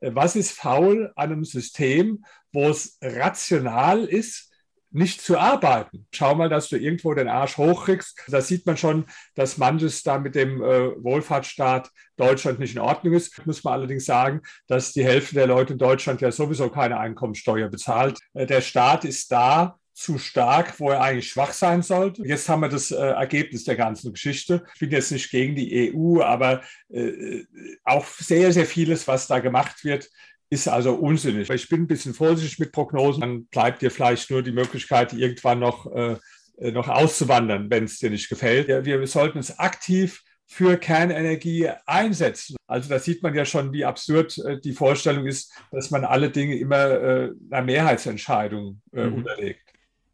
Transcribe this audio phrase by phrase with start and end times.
[0.00, 4.50] was ist faul an einem System, wo es rational ist,
[4.92, 6.06] nicht zu arbeiten.
[6.12, 8.24] Schau mal, dass du irgendwo den Arsch hochkriegst.
[8.28, 13.14] Da sieht man schon, dass manches da mit dem äh, Wohlfahrtsstaat Deutschland nicht in Ordnung
[13.14, 13.46] ist.
[13.46, 17.68] Muss man allerdings sagen, dass die Hälfte der Leute in Deutschland ja sowieso keine Einkommensteuer
[17.68, 18.18] bezahlt.
[18.34, 22.26] Äh, der Staat ist da, zu stark, wo er eigentlich schwach sein sollte.
[22.26, 24.64] Jetzt haben wir das äh, Ergebnis der ganzen Geschichte.
[24.74, 27.44] Ich bin jetzt nicht gegen die EU, aber äh,
[27.84, 30.08] auch sehr, sehr vieles, was da gemacht wird,
[30.48, 31.50] ist also unsinnig.
[31.50, 33.20] Ich bin ein bisschen vorsichtig mit Prognosen.
[33.20, 36.16] Dann bleibt dir vielleicht nur die Möglichkeit, irgendwann noch, äh,
[36.58, 38.68] noch auszuwandern, wenn es dir nicht gefällt.
[38.68, 42.56] Ja, wir sollten es aktiv für Kernenergie einsetzen.
[42.66, 46.30] Also da sieht man ja schon, wie absurd äh, die Vorstellung ist, dass man alle
[46.30, 49.14] Dinge immer äh, einer Mehrheitsentscheidung äh, mhm.
[49.14, 49.69] unterlegt.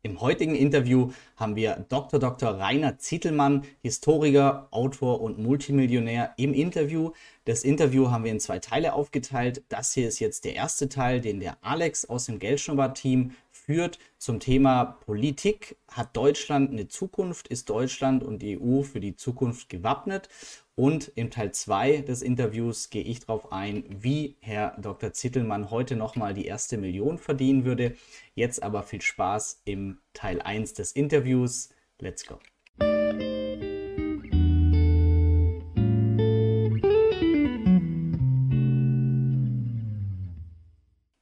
[0.06, 2.20] Im heutigen Interview haben wir Dr.
[2.20, 2.50] Dr.
[2.50, 7.10] Rainer Zittelmann, Historiker, Autor und Multimillionär im Interview.
[7.44, 9.64] Das Interview haben wir in zwei Teile aufgeteilt.
[9.68, 13.32] Das hier ist jetzt der erste Teil, den der Alex aus dem Geldschnurrbart-Team
[13.66, 15.76] führt zum Thema Politik.
[15.90, 17.48] Hat Deutschland eine Zukunft?
[17.48, 20.28] Ist Deutschland und die EU für die Zukunft gewappnet?
[20.76, 25.12] Und im Teil 2 des Interviews gehe ich darauf ein, wie Herr Dr.
[25.12, 27.96] Zittelmann heute nochmal die erste Million verdienen würde.
[28.34, 31.70] Jetzt aber viel Spaß im Teil 1 des Interviews.
[31.98, 32.38] Let's go.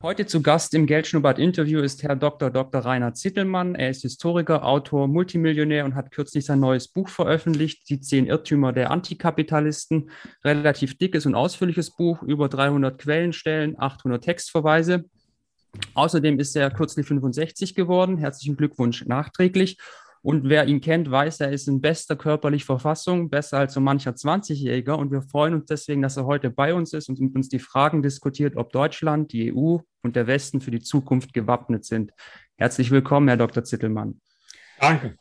[0.04, 2.50] Heute zu Gast im Geldschnurrbart-Interview ist Herr Dr.
[2.50, 2.82] Dr.
[2.82, 3.74] Rainer Zittelmann.
[3.74, 8.74] Er ist Historiker, Autor, Multimillionär und hat kürzlich sein neues Buch veröffentlicht, Die zehn Irrtümer
[8.74, 10.10] der Antikapitalisten.
[10.44, 15.06] Relativ dickes und ausführliches Buch, über 300 Quellenstellen, 800 Textverweise.
[15.94, 18.18] Außerdem ist er kürzlich 65 geworden.
[18.18, 19.78] Herzlichen Glückwunsch nachträglich.
[20.24, 24.12] Und wer ihn kennt, weiß, er ist in bester körperlicher Verfassung, besser als so mancher
[24.12, 24.94] 20-Jähriger.
[24.94, 27.58] Und wir freuen uns deswegen, dass er heute bei uns ist und mit uns die
[27.58, 32.12] Fragen diskutiert, ob Deutschland, die EU und der Westen für die Zukunft gewappnet sind.
[32.56, 33.64] Herzlich willkommen, Herr Dr.
[33.64, 34.22] Zittelmann.
[34.80, 35.18] Danke.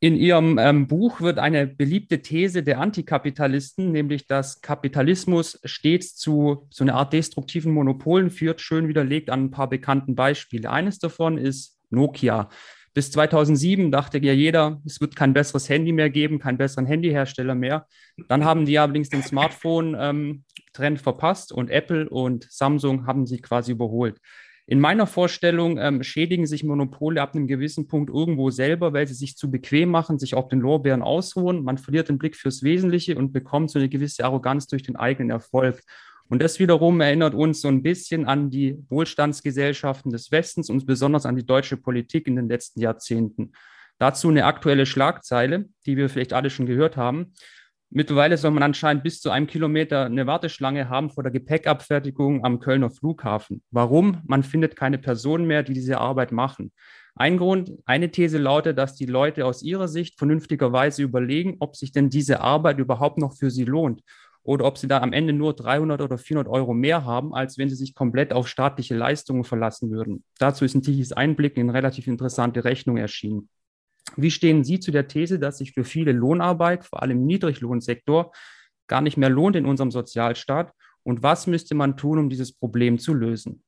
[0.00, 6.66] In Ihrem ähm, Buch wird eine beliebte These der Antikapitalisten, nämlich dass Kapitalismus stets zu
[6.68, 10.68] so einer Art destruktiven Monopolen führt, schön widerlegt an ein paar bekannten Beispiele.
[10.68, 12.50] Eines davon ist Nokia.
[12.94, 17.56] Bis 2007 dachte ja jeder, es wird kein besseres Handy mehr geben, keinen besseren Handyhersteller
[17.56, 17.86] mehr.
[18.28, 20.44] Dann haben die allerdings den Smartphone-Trend
[20.78, 24.20] ähm, verpasst und Apple und Samsung haben sie quasi überholt.
[24.66, 29.14] In meiner Vorstellung ähm, schädigen sich Monopole ab einem gewissen Punkt irgendwo selber, weil sie
[29.14, 31.64] sich zu bequem machen, sich auf den Lorbeeren ausruhen.
[31.64, 35.30] Man verliert den Blick fürs Wesentliche und bekommt so eine gewisse Arroganz durch den eigenen
[35.30, 35.82] Erfolg.
[36.34, 41.26] Und das wiederum erinnert uns so ein bisschen an die Wohlstandsgesellschaften des Westens und besonders
[41.26, 43.52] an die deutsche Politik in den letzten Jahrzehnten.
[44.00, 47.34] Dazu eine aktuelle Schlagzeile, die wir vielleicht alle schon gehört haben.
[47.88, 52.58] Mittlerweile soll man anscheinend bis zu einem Kilometer eine Warteschlange haben vor der Gepäckabfertigung am
[52.58, 53.62] Kölner Flughafen.
[53.70, 54.20] Warum?
[54.26, 56.72] Man findet keine Personen mehr, die diese Arbeit machen.
[57.14, 61.92] Ein Grund, eine These lautet, dass die Leute aus ihrer Sicht vernünftigerweise überlegen, ob sich
[61.92, 64.02] denn diese Arbeit überhaupt noch für sie lohnt
[64.44, 67.70] oder ob sie da am Ende nur 300 oder 400 Euro mehr haben, als wenn
[67.70, 70.22] sie sich komplett auf staatliche Leistungen verlassen würden.
[70.38, 73.48] Dazu ist ein tiefes Einblick in relativ interessante Rechnung erschienen.
[74.16, 78.32] Wie stehen Sie zu der These, dass sich für viele Lohnarbeit, vor allem im Niedriglohnsektor,
[78.86, 80.72] gar nicht mehr lohnt in unserem Sozialstaat?
[81.02, 83.62] Und was müsste man tun, um dieses Problem zu lösen?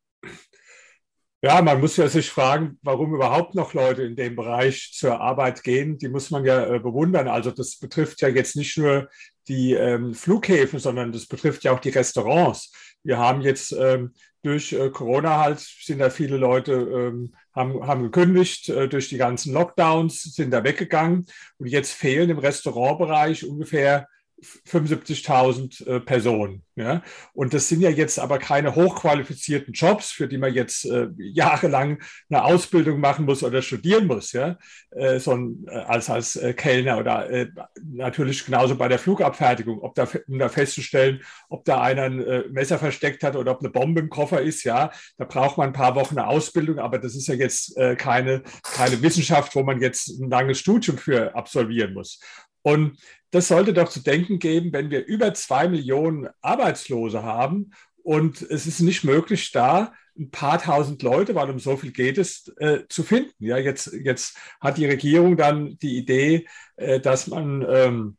[1.42, 5.62] Ja, man muss ja sich fragen, warum überhaupt noch Leute in dem Bereich zur Arbeit
[5.62, 5.96] gehen.
[5.96, 7.28] Die muss man ja äh, bewundern.
[7.28, 9.08] Also das betrifft ja jetzt nicht nur
[9.48, 12.72] die ähm, Flughäfen, sondern das betrifft ja auch die Restaurants.
[13.02, 14.12] Wir haben jetzt ähm,
[14.42, 19.16] durch äh, Corona halt, sind da viele Leute, ähm, haben, haben gekündigt, äh, durch die
[19.16, 21.26] ganzen Lockdowns sind da weggegangen.
[21.58, 24.08] Und jetzt fehlen im Restaurantbereich ungefähr
[24.42, 26.62] 75.000 äh, Personen.
[26.74, 27.02] Ja?
[27.32, 32.02] Und das sind ja jetzt aber keine hochqualifizierten Jobs, für die man jetzt äh, jahrelang
[32.28, 34.58] eine Ausbildung machen muss oder studieren muss, ja?
[34.90, 37.48] Äh, so äh, als, als äh, Kellner oder äh,
[37.82, 42.78] natürlich genauso bei der Flugabfertigung, ob da, um da festzustellen, ob da einer ein Messer
[42.78, 45.94] versteckt hat oder ob eine Bombe im Koffer ist, ja, da braucht man ein paar
[45.94, 50.30] Wochen eine Ausbildung, aber das ist ja jetzt keine, keine Wissenschaft, wo man jetzt ein
[50.30, 52.20] langes Studium für absolvieren muss.
[52.62, 52.98] Und
[53.36, 57.72] das sollte doch zu denken geben, wenn wir über zwei Millionen Arbeitslose haben
[58.02, 62.16] und es ist nicht möglich, da ein paar tausend Leute, weil um so viel geht
[62.16, 63.44] es, äh, zu finden.
[63.44, 66.46] Ja, jetzt, jetzt hat die Regierung dann die Idee,
[66.76, 68.16] äh, dass man ähm,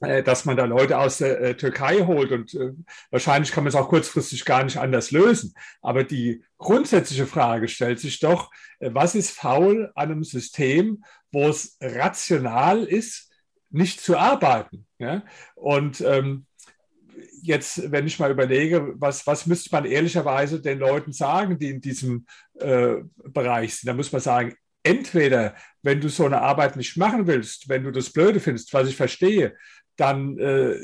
[0.00, 2.72] äh, dass man da Leute aus der äh, Türkei holt und äh,
[3.12, 5.54] wahrscheinlich kann man es auch kurzfristig gar nicht anders lösen.
[5.80, 8.50] Aber die grundsätzliche Frage stellt sich doch,
[8.80, 13.31] was ist faul an einem System, wo es rational ist,
[13.72, 14.86] nicht zu arbeiten.
[14.98, 15.22] Ja?
[15.54, 16.46] Und ähm,
[17.42, 21.80] jetzt, wenn ich mal überlege, was, was müsste man ehrlicherweise den Leuten sagen, die in
[21.80, 22.26] diesem
[22.58, 27.26] äh, Bereich sind, da muss man sagen, entweder, wenn du so eine Arbeit nicht machen
[27.26, 29.56] willst, wenn du das blöde findest, was ich verstehe,
[29.96, 30.76] dann äh,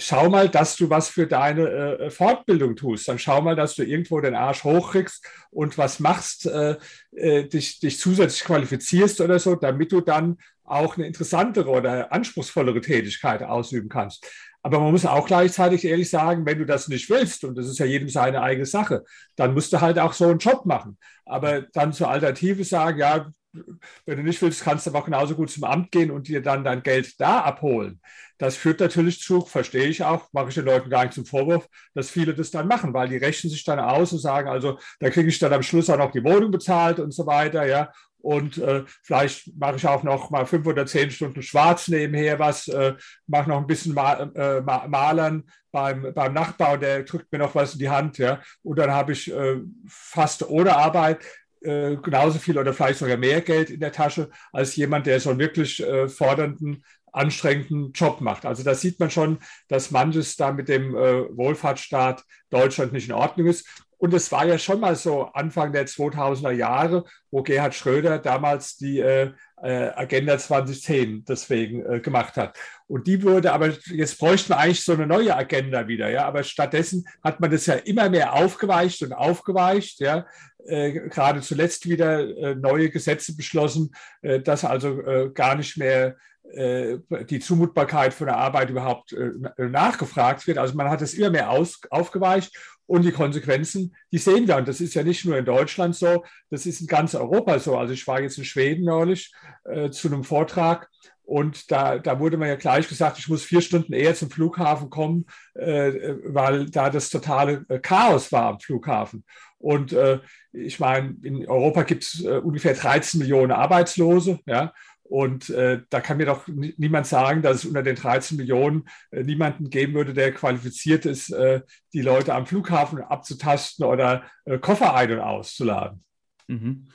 [0.00, 3.06] schau mal, dass du was für deine äh, Fortbildung tust.
[3.08, 6.76] Dann schau mal, dass du irgendwo den Arsch hochkriegst und was machst, äh,
[7.12, 10.38] äh, dich, dich zusätzlich qualifizierst oder so, damit du dann
[10.70, 14.26] auch eine interessantere oder anspruchsvollere Tätigkeit ausüben kannst.
[14.62, 17.78] Aber man muss auch gleichzeitig ehrlich sagen, wenn du das nicht willst, und das ist
[17.78, 19.04] ja jedem seine eigene Sache,
[19.36, 20.98] dann musst du halt auch so einen Job machen.
[21.24, 25.34] Aber dann zur Alternative sagen, ja, wenn du nicht willst, kannst du aber auch genauso
[25.34, 28.00] gut zum Amt gehen und dir dann dein Geld da abholen.
[28.38, 31.68] Das führt natürlich zu, verstehe ich auch, mache ich den Leuten gar nicht zum Vorwurf,
[31.94, 35.10] dass viele das dann machen, weil die rechnen sich dann aus und sagen, also da
[35.10, 37.92] kriege ich dann am Schluss auch noch die Wohnung bezahlt und so weiter, ja.
[38.22, 42.68] Und äh, vielleicht mache ich auch noch mal fünf oder zehn Stunden schwarz nebenher was,
[42.68, 42.94] äh,
[43.26, 47.74] mache noch ein bisschen mal, äh, Malern beim, beim Nachbar der drückt mir noch was
[47.74, 48.40] in die Hand, ja.
[48.62, 51.24] Und dann habe ich äh, fast ohne Arbeit
[51.62, 55.30] äh, genauso viel oder vielleicht sogar mehr Geld in der Tasche als jemand, der so
[55.30, 58.46] einen wirklich äh, fordernden, anstrengenden Job macht.
[58.46, 63.14] Also da sieht man schon, dass manches da mit dem äh, Wohlfahrtsstaat Deutschland nicht in
[63.14, 63.66] Ordnung ist.
[63.98, 68.78] Und es war ja schon mal so Anfang der 2000er Jahre, wo Gerhard Schröder damals
[68.78, 69.32] die äh,
[69.68, 72.56] Agenda 2010 deswegen äh, gemacht hat.
[72.86, 76.24] Und die wurde, aber jetzt bräuchten wir eigentlich so eine neue Agenda wieder, ja.
[76.26, 80.26] Aber stattdessen hat man das ja immer mehr aufgeweicht und aufgeweicht, ja.
[80.66, 86.16] Äh, gerade zuletzt wieder äh, neue Gesetze beschlossen, äh, dass also äh, gar nicht mehr
[86.52, 89.14] die Zumutbarkeit von der Arbeit überhaupt
[89.56, 90.58] nachgefragt wird.
[90.58, 92.56] Also man hat es immer mehr aus, aufgeweicht
[92.90, 94.56] und die Konsequenzen, die sehen wir.
[94.56, 97.78] Und das ist ja nicht nur in Deutschland so, das ist in ganz Europa so.
[97.78, 99.32] Also ich war jetzt in Schweden neulich
[99.64, 100.88] äh, zu einem Vortrag
[101.22, 104.90] und da, da wurde mir ja gleich gesagt, ich muss vier Stunden eher zum Flughafen
[104.90, 109.22] kommen, äh, weil da das totale äh, Chaos war am Flughafen.
[109.58, 110.18] Und äh,
[110.52, 114.40] ich meine, in Europa gibt es äh, ungefähr 13 Millionen Arbeitslose.
[114.46, 114.72] Ja?
[115.10, 119.24] Und äh, da kann mir doch niemand sagen, dass es unter den 13 Millionen äh,
[119.24, 121.62] niemanden geben würde, der qualifiziert ist, äh,
[121.92, 126.04] die Leute am Flughafen abzutasten oder äh, Koffer ein- und auszuladen.
[126.46, 126.86] Mhm.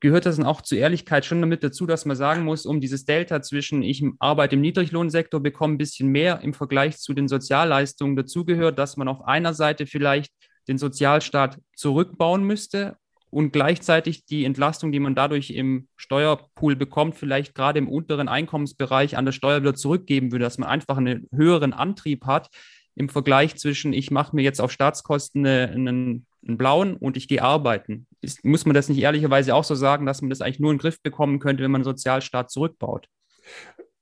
[0.00, 3.06] Gehört das dann auch zur Ehrlichkeit schon damit dazu, dass man sagen muss, um dieses
[3.06, 8.14] Delta zwischen ich arbeite im Niedriglohnsektor, bekomme ein bisschen mehr im Vergleich zu den Sozialleistungen
[8.14, 10.34] dazugehört, dass man auf einer Seite vielleicht
[10.68, 12.98] den Sozialstaat zurückbauen müsste
[13.30, 19.16] und gleichzeitig die Entlastung, die man dadurch im Steuerpool bekommt, vielleicht gerade im unteren Einkommensbereich
[19.16, 22.48] an der Steuer wieder zurückgeben würde, dass man einfach einen höheren Antrieb hat
[22.94, 27.42] im Vergleich zwischen, ich mache mir jetzt auf Staatskosten einen, einen blauen und ich gehe
[27.42, 28.06] arbeiten.
[28.20, 30.76] Ist, muss man das nicht ehrlicherweise auch so sagen, dass man das eigentlich nur in
[30.76, 33.06] den Griff bekommen könnte, wenn man einen Sozialstaat zurückbaut?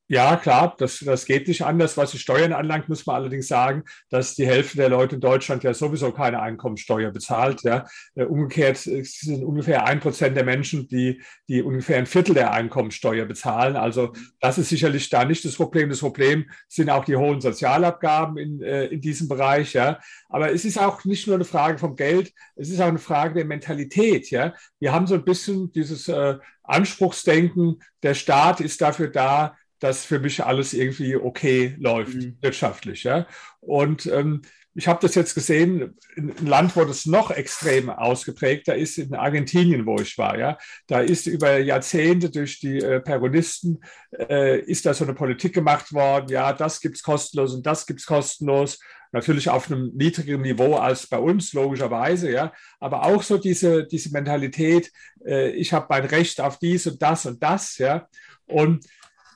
[0.08, 1.96] Ja, klar, das, das geht nicht anders.
[1.96, 5.64] Was die Steuern anlangt, muss man allerdings sagen, dass die Hälfte der Leute in Deutschland
[5.64, 7.62] ja sowieso keine Einkommensteuer bezahlt.
[7.64, 7.86] Ja.
[8.14, 13.24] Äh, umgekehrt sind ungefähr ein Prozent der Menschen, die, die ungefähr ein Viertel der Einkommensteuer
[13.24, 13.74] bezahlen.
[13.74, 15.88] Also das ist sicherlich da nicht das Problem.
[15.88, 19.72] Das Problem sind auch die hohen Sozialabgaben in, äh, in diesem Bereich.
[19.72, 19.98] Ja.
[20.28, 23.34] Aber es ist auch nicht nur eine Frage vom Geld, es ist auch eine Frage
[23.34, 24.30] der Mentalität.
[24.30, 24.54] Ja.
[24.78, 30.18] Wir haben so ein bisschen dieses äh, Anspruchsdenken, der Staat ist dafür da, dass für
[30.18, 32.36] mich alles irgendwie okay läuft, mhm.
[32.40, 33.04] wirtschaftlich.
[33.04, 33.26] Ja?
[33.60, 34.42] Und ähm,
[34.74, 39.14] ich habe das jetzt gesehen, in einem Land, wo das noch extrem ausgeprägter ist, in
[39.14, 40.38] Argentinien, wo ich war.
[40.38, 45.54] Ja, da ist über Jahrzehnte durch die äh, Peronisten äh, ist da so eine Politik
[45.54, 46.28] gemacht worden.
[46.28, 48.78] Ja, das gibt's kostenlos und das gibt's kostenlos.
[49.12, 52.30] Natürlich auf einem niedrigeren Niveau als bei uns, logischerweise.
[52.30, 54.92] Ja, aber auch so diese diese Mentalität.
[55.24, 57.78] Äh, ich habe mein Recht auf dies und das und das.
[57.78, 58.08] Ja,
[58.44, 58.84] und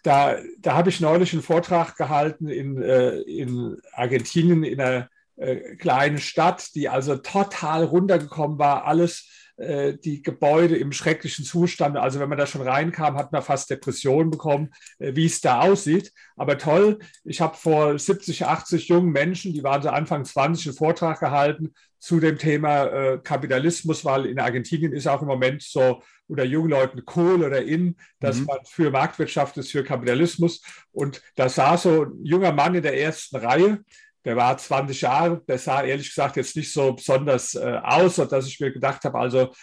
[0.02, 5.76] da, da habe ich neulich einen Vortrag gehalten in, äh, in Argentinien, in einer äh,
[5.76, 9.28] kleinen Stadt, die also total runtergekommen war, alles
[9.60, 11.98] äh, die Gebäude im schrecklichen Zustand.
[11.98, 15.60] Also wenn man da schon reinkam, hat man fast Depressionen bekommen, äh, wie es da
[15.60, 16.12] aussieht.
[16.36, 20.76] Aber toll, ich habe vor 70, 80 jungen Menschen, die waren so Anfang 20, einen
[20.76, 26.02] Vortrag gehalten zu dem Thema äh, Kapitalismus, weil in Argentinien ist auch im Moment so
[26.26, 28.46] unter jungen Leuten cool oder in, dass mhm.
[28.46, 30.62] man für Marktwirtschaft ist, für Kapitalismus.
[30.92, 33.84] Und da saß so ein junger Mann in der ersten Reihe,
[34.24, 38.46] der war 20 Jahre, der sah ehrlich gesagt jetzt nicht so besonders äh, aus, dass
[38.46, 39.54] ich mir gedacht habe, also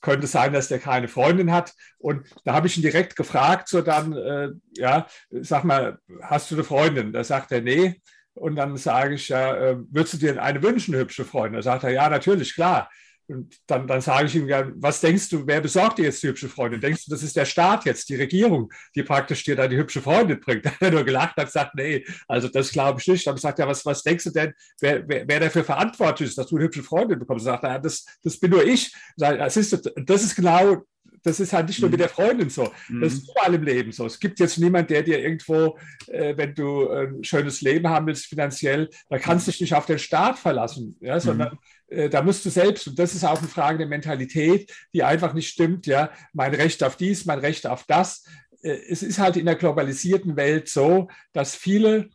[0.00, 1.72] könnte sein, dass der keine Freundin hat.
[1.98, 6.56] Und da habe ich ihn direkt gefragt, so dann, äh, ja, sag mal, hast du
[6.56, 7.12] eine Freundin?
[7.12, 8.00] Da sagt er, nee.
[8.34, 11.54] Und dann sage ich, ja, äh, würdest du dir eine wünschen, hübsche Freundin?
[11.58, 12.90] Da sagt er, ja, natürlich, klar.
[13.28, 16.28] und dann, dann sage ich ihm ja, was denkst du, wer besorgt dir jetzt die
[16.28, 16.80] hübsche Freundin?
[16.80, 20.02] Denkst du, das ist der Staat jetzt, die Regierung, die praktisch dir da die hübsche
[20.02, 20.66] Freundin bringt?
[20.66, 23.26] Da hat er nur gelacht und gesagt, nee, also das glaube ich nicht.
[23.26, 26.48] Dann sagt er, was, was denkst du denn, wer, wer, wer dafür verantwortlich ist, dass
[26.48, 27.44] du eine hübsche Freundin bekommst?
[27.44, 28.92] Sagt er, das, das bin nur ich.
[29.16, 30.84] Das ist, das ist genau
[31.24, 32.02] das ist halt nicht nur mit mhm.
[32.02, 32.72] der Freundin so.
[33.00, 33.30] Das ist mhm.
[33.30, 34.06] überall im Leben so.
[34.06, 38.26] Es gibt jetzt niemand, der dir irgendwo, äh, wenn du ein schönes Leben haben willst,
[38.26, 41.98] finanziell, da kannst du dich nicht auf den Staat verlassen, ja, sondern mhm.
[41.98, 45.32] äh, da musst du selbst, und das ist auch eine Frage der Mentalität, die einfach
[45.32, 48.24] nicht stimmt, ja, mein Recht auf dies, mein Recht auf das.
[48.62, 52.10] Äh, es ist halt in der globalisierten Welt so, dass viele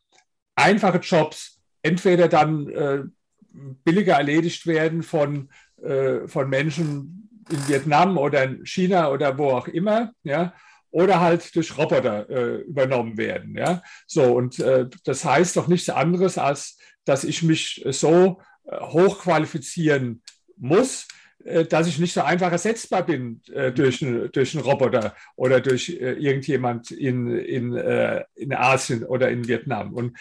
[0.56, 3.04] einfache Jobs entweder dann äh,
[3.84, 5.50] billiger erledigt werden von,
[5.82, 7.19] äh, von Menschen,
[7.50, 10.54] in Vietnam oder in China oder wo auch immer, ja,
[10.92, 13.56] oder halt durch Roboter äh, übernommen werden.
[13.56, 13.84] Ja?
[14.08, 20.22] So, und äh, das heißt doch nichts anderes, als dass ich mich so äh, hochqualifizieren
[20.58, 21.08] muss,
[21.44, 25.90] äh, dass ich nicht so einfach ersetzbar bin äh, durch, durch einen Roboter oder durch
[25.90, 27.74] äh, irgendjemand in, in,
[28.36, 29.94] in Asien oder in Vietnam.
[29.94, 30.18] Und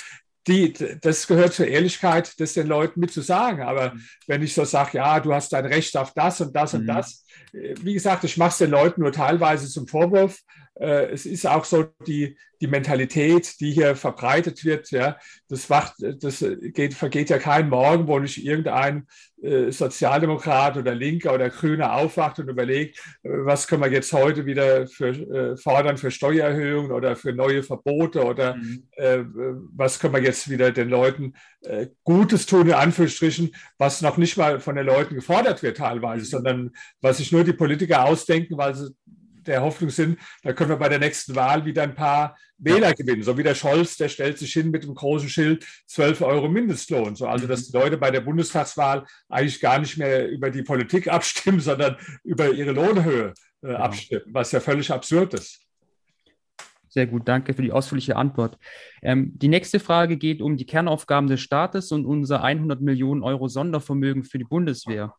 [0.49, 3.62] die, das gehört zur Ehrlichkeit, das den Leuten mit zu sagen.
[3.62, 4.05] Aber mhm.
[4.26, 6.81] wenn ich so sage, ja, du hast dein Recht auf das und das mhm.
[6.81, 10.40] und das, äh, wie gesagt, ich mache es den Leuten nur teilweise zum Vorwurf.
[10.78, 14.90] Äh, es ist auch so die, die Mentalität, die hier verbreitet wird.
[14.90, 15.16] Ja,
[15.49, 19.06] das, wacht, das geht, vergeht ja kein Morgen, wo nicht irgendein
[19.42, 24.47] äh, Sozialdemokrat oder Linker oder Grüner aufwacht und überlegt, äh, was können wir jetzt heute
[24.47, 28.88] wieder für, äh, fordern für Steuererhöhungen oder für neue Verbote oder mhm.
[28.97, 29.18] äh,
[29.76, 31.35] was können wir jetzt wieder den Leuten
[32.04, 36.28] Gutes tun, in Anführungsstrichen, was noch nicht mal von den Leuten gefordert wird teilweise, mhm.
[36.28, 36.70] sondern
[37.00, 38.94] was sich nur die Politiker ausdenken, weil sie
[39.49, 43.23] der Hoffnung sind, da können wir bei der nächsten Wahl wieder ein paar Wähler gewinnen.
[43.23, 47.17] So wie der Scholz, der stellt sich hin mit dem großen Schild 12 Euro Mindestlohn.
[47.17, 47.73] So, also, dass mhm.
[47.73, 52.50] die Leute bei der Bundestagswahl eigentlich gar nicht mehr über die Politik abstimmen, sondern über
[52.50, 53.78] ihre Lohnhöhe äh, ja.
[53.78, 55.61] abstimmen, was ja völlig absurd ist.
[56.90, 58.59] Sehr gut, danke für die ausführliche Antwort.
[59.02, 63.47] Ähm, die nächste Frage geht um die Kernaufgaben des Staates und unser 100 Millionen Euro
[63.47, 65.14] Sondervermögen für die Bundeswehr.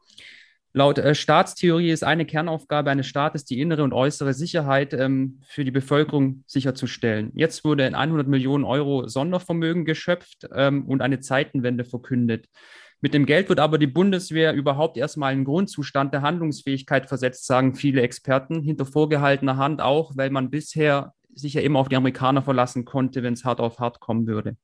[0.72, 5.66] Laut äh, Staatstheorie ist eine Kernaufgabe eines Staates, die innere und äußere Sicherheit ähm, für
[5.66, 7.32] die Bevölkerung sicherzustellen.
[7.34, 12.48] Jetzt wurde in 100 Millionen Euro Sondervermögen geschöpft ähm, und eine Zeitenwende verkündet.
[13.02, 17.74] Mit dem Geld wird aber die Bundeswehr überhaupt erstmal in Grundzustand der Handlungsfähigkeit versetzt, sagen
[17.74, 22.42] viele Experten, hinter vorgehaltener Hand auch, weil man bisher sich ja immer auf die Amerikaner
[22.42, 24.58] verlassen konnte, wenn es hart auf hart kommen würde.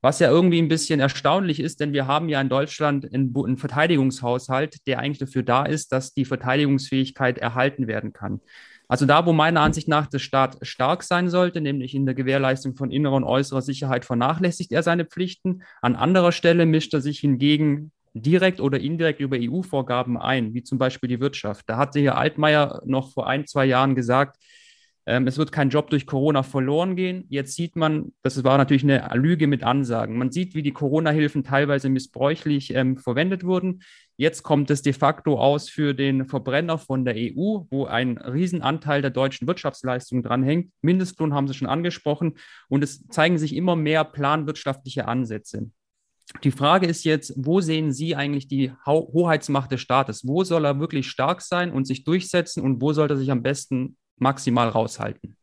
[0.00, 4.86] Was ja irgendwie ein bisschen erstaunlich ist, denn wir haben ja in Deutschland einen, Verteidigungshaushalt,
[4.86, 8.40] der eigentlich dafür da ist, dass die Verteidigungsfähigkeit erhalten werden kann.
[8.86, 12.74] Also da, wo meiner Ansicht nach der Staat stark sein sollte, nämlich in der Gewährleistung
[12.74, 15.62] von innerer und äußerer Sicherheit, vernachlässigt er seine Pflichten.
[15.82, 20.78] An anderer Stelle mischt er sich hingegen direkt oder indirekt über EU-Vorgaben ein, wie zum
[20.78, 21.64] Beispiel die Wirtschaft.
[21.68, 24.36] Da hatte hier Altmaier noch vor ein, zwei Jahren gesagt,
[25.08, 27.24] es wird kein Job durch Corona verloren gehen.
[27.30, 30.18] Jetzt sieht man, das war natürlich eine Lüge mit Ansagen.
[30.18, 33.80] Man sieht, wie die Corona-Hilfen teilweise missbräuchlich ähm, verwendet wurden.
[34.18, 39.00] Jetzt kommt es de facto aus für den Verbrenner von der EU, wo ein Riesenanteil
[39.00, 40.72] der deutschen Wirtschaftsleistung dranhängt.
[40.82, 42.34] Mindestlohn haben Sie schon angesprochen.
[42.68, 45.70] Und es zeigen sich immer mehr planwirtschaftliche Ansätze.
[46.44, 50.26] Die Frage ist jetzt, wo sehen Sie eigentlich die Hoheitsmacht des Staates?
[50.26, 53.42] Wo soll er wirklich stark sein und sich durchsetzen und wo sollte er sich am
[53.42, 55.36] besten maximal raushalten?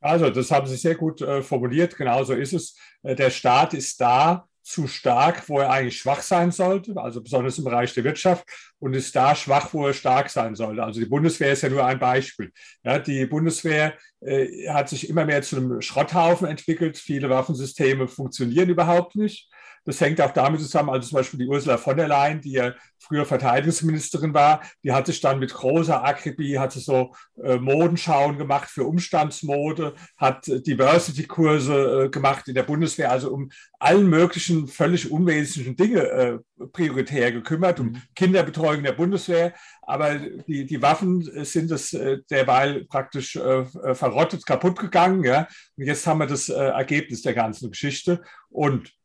[0.00, 1.96] Also, das haben Sie sehr gut äh, formuliert.
[1.96, 2.76] Genauso ist es.
[3.02, 7.58] Äh, der Staat ist da zu stark, wo er eigentlich schwach sein sollte, also besonders
[7.58, 8.46] im Bereich der Wirtschaft,
[8.78, 10.82] und ist da schwach, wo er stark sein sollte.
[10.82, 12.50] Also die Bundeswehr ist ja nur ein Beispiel.
[12.82, 16.96] Ja, die Bundeswehr äh, hat sich immer mehr zu einem Schrotthaufen entwickelt.
[16.96, 19.50] Viele Waffensysteme funktionieren überhaupt nicht.
[19.84, 22.72] Das hängt auch damit zusammen, also zum Beispiel die Ursula von der Leyen, die ja
[22.98, 28.38] früher Verteidigungsministerin war, die hat sich dann mit großer Akribie, hat sie so äh, Modenschauen
[28.38, 35.10] gemacht für Umstandsmode, hat Diversity-Kurse äh, gemacht in der Bundeswehr, also um allen möglichen völlig
[35.10, 36.38] unwesentlichen Dinge äh,
[36.72, 38.02] prioritär gekümmert, um mhm.
[38.14, 39.52] Kinderbetreuung der Bundeswehr.
[39.82, 43.64] Aber die, die Waffen sind es äh, derweil praktisch äh,
[43.94, 45.24] verrottet, kaputt gegangen.
[45.24, 45.46] Ja?
[45.76, 48.22] Und jetzt haben wir das äh, Ergebnis der ganzen Geschichte.
[48.48, 49.03] Und äh, äh,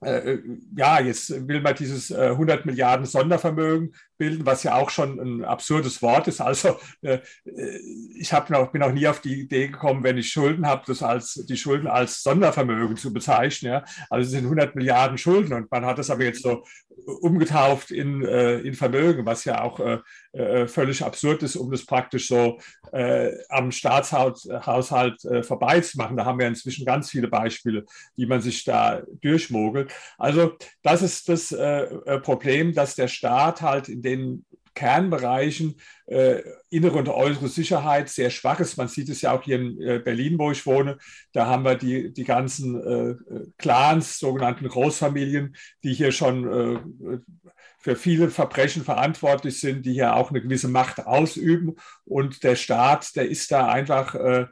[0.00, 5.44] ja, jetzt will man dieses 100 äh, Milliarden Sondervermögen bilden, was ja auch schon ein
[5.44, 6.40] absurdes Wort ist.
[6.40, 7.18] Also äh,
[8.18, 11.34] ich noch, bin auch nie auf die Idee gekommen, wenn ich Schulden habe, das als
[11.34, 13.72] die Schulden als Sondervermögen zu bezeichnen.
[13.72, 13.84] Ja?
[14.10, 16.64] Also es sind 100 Milliarden Schulden und man hat das aber jetzt so
[17.06, 19.98] umgetauft in, äh, in Vermögen, was ja auch äh,
[20.32, 22.58] äh völlig absurd ist, um das praktisch so
[22.92, 26.16] äh, am Staatshaushalt äh, vorbeizumachen.
[26.16, 27.84] Da haben wir inzwischen ganz viele Beispiele,
[28.16, 29.92] wie man sich da durchmogelt.
[30.18, 31.54] Also das ist das
[32.22, 34.44] Problem, dass der Staat halt in den
[34.76, 35.74] Kernbereichen
[36.06, 38.76] äh, innere und äußere Sicherheit sehr schwach ist.
[38.76, 40.98] Man sieht es ja auch hier in äh, Berlin, wo ich wohne.
[41.32, 43.14] Da haben wir die, die ganzen äh,
[43.58, 47.18] Clans, sogenannten Großfamilien, die hier schon äh,
[47.78, 51.76] für viele Verbrechen verantwortlich sind, die hier auch eine gewisse Macht ausüben.
[52.04, 54.46] Und der Staat, der ist da einfach äh,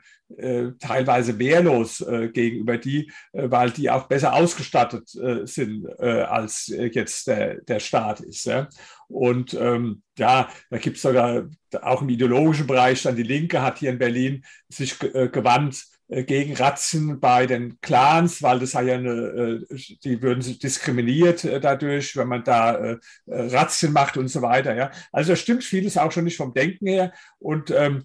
[0.79, 6.67] teilweise wehrlos äh, gegenüber die, äh, weil die auch besser ausgestattet äh, sind, äh, als
[6.67, 8.47] jetzt der, der Staat ist.
[8.47, 8.69] Ja?
[9.09, 11.49] Und ähm, ja, da gibt es sogar
[11.83, 17.19] auch im ideologischen Bereich, dann die Linke hat hier in Berlin sich gewandt gegen Razzien
[17.19, 19.65] bei den Clans, weil das ja eine,
[20.05, 24.77] die würden sich diskriminiert dadurch, wenn man da Razzien macht und so weiter.
[24.77, 24.91] Ja.
[25.11, 27.13] Also da stimmt vieles auch schon nicht vom Denken her.
[27.39, 28.05] Und ähm,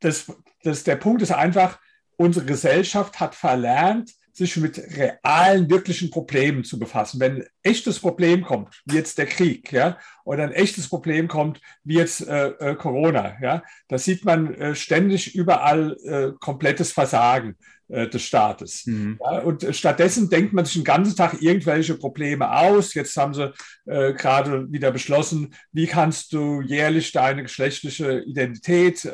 [0.00, 0.26] das
[0.62, 1.78] das, der Punkt ist einfach,
[2.16, 7.20] unsere Gesellschaft hat verlernt, sich mit realen, wirklichen Problemen zu befassen.
[7.20, 11.60] Wenn ein echtes Problem kommt, wie jetzt der Krieg, ja, oder ein echtes Problem kommt,
[11.82, 17.56] wie jetzt äh, äh, Corona, ja, da sieht man äh, ständig überall äh, komplettes Versagen
[17.88, 18.86] äh, des Staates.
[18.86, 19.18] Mhm.
[19.20, 22.94] Ja, und stattdessen denkt man sich den ganzen Tag irgendwelche Probleme aus.
[22.94, 23.52] Jetzt haben sie
[23.86, 29.04] äh, gerade wieder beschlossen, wie kannst du jährlich deine geschlechtliche Identität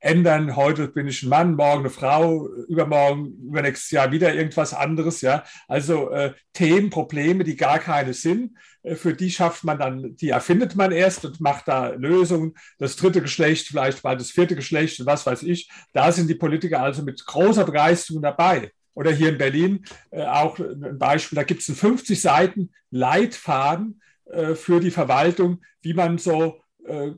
[0.00, 0.56] ändern.
[0.56, 5.20] Heute bin ich ein Mann, morgen eine Frau, übermorgen, übernächstes Jahr wieder irgendwas anderes.
[5.20, 8.56] Ja, also äh, Themen, Probleme, die gar keine sind.
[8.82, 12.54] Äh, für die schafft man dann, die erfindet man erst und macht da Lösungen.
[12.78, 15.68] Das dritte Geschlecht, vielleicht bald das vierte Geschlecht, was weiß ich.
[15.92, 18.72] Da sind die Politiker also mit großer Begeisterung dabei.
[18.94, 24.00] Oder hier in Berlin äh, auch ein Beispiel, da gibt es einen 50 Seiten Leitfaden
[24.26, 27.12] äh, für die Verwaltung, wie man so, äh,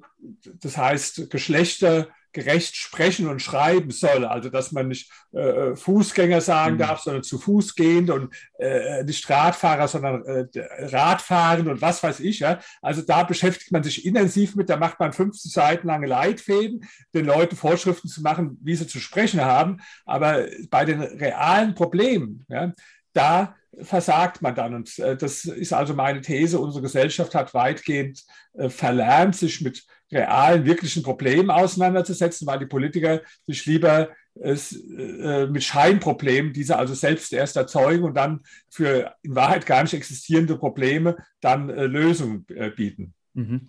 [0.61, 4.25] das heißt, Geschlechter gerecht sprechen und schreiben soll.
[4.25, 6.79] Also dass man nicht äh, äh Fußgänger sagen mhm.
[6.79, 10.47] darf, sondern zu Fuß gehend und äh, nicht Radfahrer, sondern äh,
[10.79, 12.41] Radfahren und was weiß ich.
[12.41, 12.61] Ja?
[12.83, 17.27] Also da beschäftigt man sich intensiv mit, da macht man 50 Seiten lange Leitfäden, den
[17.27, 19.79] Leuten Vorschriften zu machen, wie sie zu sprechen haben.
[20.05, 22.73] Aber bei den realen Problemen, ja,
[23.13, 24.75] da versagt man dann.
[24.75, 26.59] Und äh, das ist also meine These.
[26.59, 28.25] Unsere Gesellschaft hat weitgehend
[28.55, 35.63] äh, verlernt, sich mit realen, wirklichen Problemen auseinanderzusetzen, weil die Politiker sich lieber äh, mit
[35.63, 41.17] Scheinproblemen, diese also selbst erst erzeugen und dann für in Wahrheit gar nicht existierende Probleme
[41.41, 42.45] dann Lösungen
[42.77, 43.15] bieten.
[43.35, 43.69] Mhm.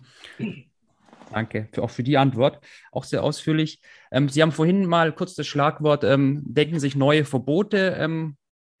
[1.32, 3.80] Danke für, auch für die Antwort, auch sehr ausführlich.
[4.10, 8.36] Ähm, Sie haben vorhin mal kurz das Schlagwort ähm, denken sich neue Verbote ähm,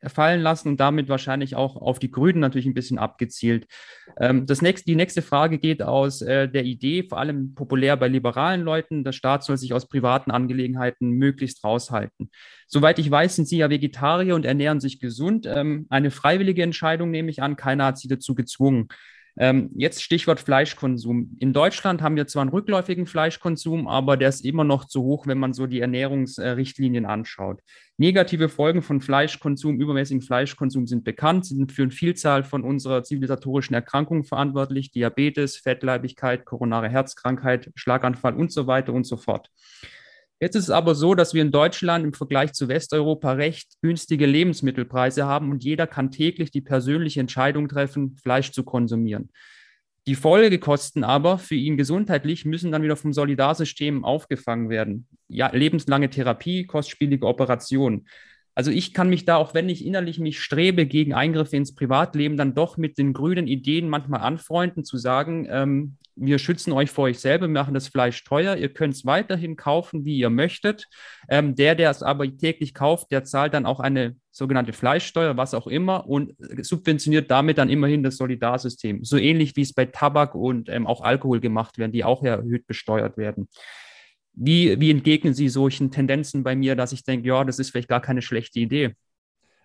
[0.08, 3.66] fallen lassen und damit wahrscheinlich auch auf die Grünen natürlich ein bisschen abgezielt.
[4.18, 8.08] Ähm, das nächste, die nächste Frage geht aus äh, der Idee, vor allem populär bei
[8.08, 12.30] liberalen Leuten, der Staat soll sich aus privaten Angelegenheiten möglichst raushalten.
[12.66, 15.46] Soweit ich weiß, sind Sie ja Vegetarier und ernähren sich gesund.
[15.46, 18.88] Ähm, eine freiwillige Entscheidung nehme ich an, keiner hat Sie dazu gezwungen.
[19.38, 21.36] Ähm, jetzt Stichwort Fleischkonsum.
[21.38, 25.26] In Deutschland haben wir zwar einen rückläufigen Fleischkonsum, aber der ist immer noch zu hoch,
[25.26, 27.60] wenn man so die Ernährungsrichtlinien anschaut.
[27.96, 33.74] Negative Folgen von Fleischkonsum, übermäßigen Fleischkonsum sind bekannt, sind für eine Vielzahl von unserer zivilisatorischen
[33.74, 34.90] Erkrankungen verantwortlich.
[34.90, 39.48] Diabetes, Fettleibigkeit, koronare Herzkrankheit, Schlaganfall und so weiter und so fort.
[40.42, 44.26] Jetzt ist es aber so, dass wir in Deutschland im Vergleich zu Westeuropa recht günstige
[44.26, 49.30] Lebensmittelpreise haben und jeder kann täglich die persönliche Entscheidung treffen, Fleisch zu konsumieren.
[50.08, 55.06] Die Folgekosten aber für ihn gesundheitlich müssen dann wieder vom Solidarsystem aufgefangen werden.
[55.28, 58.08] Ja, lebenslange Therapie, kostspielige Operationen.
[58.56, 62.36] Also ich kann mich da, auch wenn ich innerlich mich strebe gegen Eingriffe ins Privatleben,
[62.36, 67.04] dann doch mit den grünen Ideen manchmal anfreunden, zu sagen, ähm, wir schützen euch vor
[67.04, 70.86] euch selber, machen das Fleisch teuer, ihr könnt es weiterhin kaufen, wie ihr möchtet.
[71.28, 75.54] Ähm, der, der es aber täglich kauft, der zahlt dann auch eine sogenannte Fleischsteuer, was
[75.54, 79.04] auch immer, und subventioniert damit dann immerhin das Solidarsystem.
[79.04, 82.66] So ähnlich wie es bei Tabak und ähm, auch Alkohol gemacht werden, die auch erhöht
[82.66, 83.48] besteuert werden.
[84.34, 87.88] Wie, wie entgegnen Sie solchen Tendenzen bei mir, dass ich denke, ja, das ist vielleicht
[87.88, 88.94] gar keine schlechte Idee?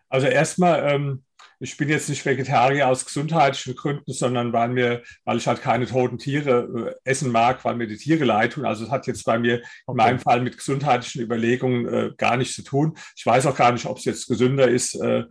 [0.09, 1.23] Also erstmal, ähm,
[1.59, 5.87] ich bin jetzt nicht Vegetarier aus gesundheitlichen Gründen, sondern weil mir, weil ich halt keine
[5.87, 8.65] toten Tiere äh, essen mag, weil mir die Tiere leid tun.
[8.65, 12.55] Also es hat jetzt bei mir in meinem Fall mit gesundheitlichen Überlegungen äh, gar nichts
[12.55, 12.97] zu tun.
[13.15, 15.23] Ich weiß auch gar nicht, ob es jetzt gesünder ist, äh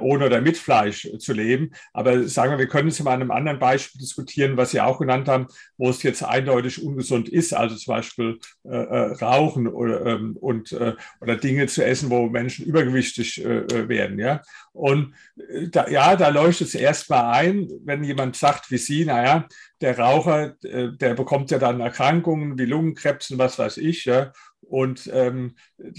[0.00, 1.72] ohne oder mit Fleisch äh, zu leben.
[1.92, 5.28] Aber sagen wir, wir können es an einem anderen Beispiel diskutieren, was Sie auch genannt
[5.28, 7.54] haben, wo es jetzt eindeutig ungesund ist.
[7.54, 10.72] Also zum Beispiel äh, Rauchen oder, ähm, und,
[11.20, 14.18] oder Dinge zu essen, wo Menschen übergewichtig werden.
[14.18, 14.42] Ja?
[14.72, 15.14] Und
[15.70, 19.46] da, ja, da leuchtet es erstmal ein, wenn jemand sagt wie Sie, naja,
[19.84, 24.32] der Raucher, der bekommt ja dann Erkrankungen wie Lungenkrebs und was weiß ich, ja,
[24.68, 25.56] und ähm,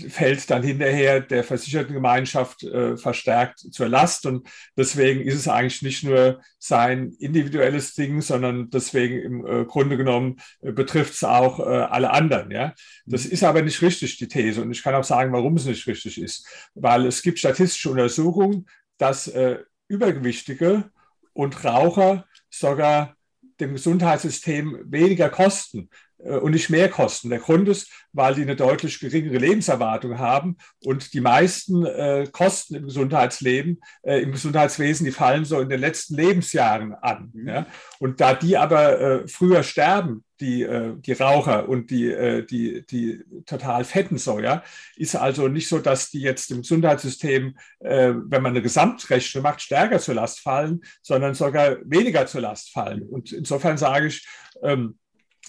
[0.10, 4.26] fällt dann hinterher der Versichertengemeinschaft äh, verstärkt zur Last.
[4.26, 9.98] Und deswegen ist es eigentlich nicht nur sein individuelles Ding, sondern deswegen im äh, Grunde
[9.98, 12.52] genommen äh, betrifft es auch äh, alle anderen.
[12.52, 12.74] Ja?
[13.06, 13.32] Das mhm.
[13.32, 14.62] ist aber nicht richtig, die These.
[14.62, 16.48] Und ich kann auch sagen, warum es nicht richtig ist.
[16.74, 18.68] Weil es gibt statistische Untersuchungen,
[18.98, 20.90] dass äh, Übergewichtige
[21.34, 23.15] und Raucher sogar
[23.60, 27.30] dem Gesundheitssystem weniger kosten und nicht mehr kosten.
[27.30, 32.76] Der Grund ist, weil die eine deutlich geringere Lebenserwartung haben und die meisten äh, Kosten
[32.76, 37.32] im Gesundheitsleben, äh, im Gesundheitswesen, die fallen so in den letzten Lebensjahren an.
[37.34, 37.48] Mhm.
[37.48, 37.66] Ja?
[38.00, 42.86] Und da die aber äh, früher sterben, die, äh, die Raucher und die, äh, die,
[42.86, 44.64] die total fetten ja,
[44.96, 50.00] ist also nicht so, dass die jetzt im Gesundheitssystem, wenn man eine Gesamtrechnung macht, stärker
[50.00, 53.04] zur Last fallen, sondern sogar weniger zur Last fallen.
[53.04, 54.28] Und insofern sage ich,
[54.64, 54.98] ähm,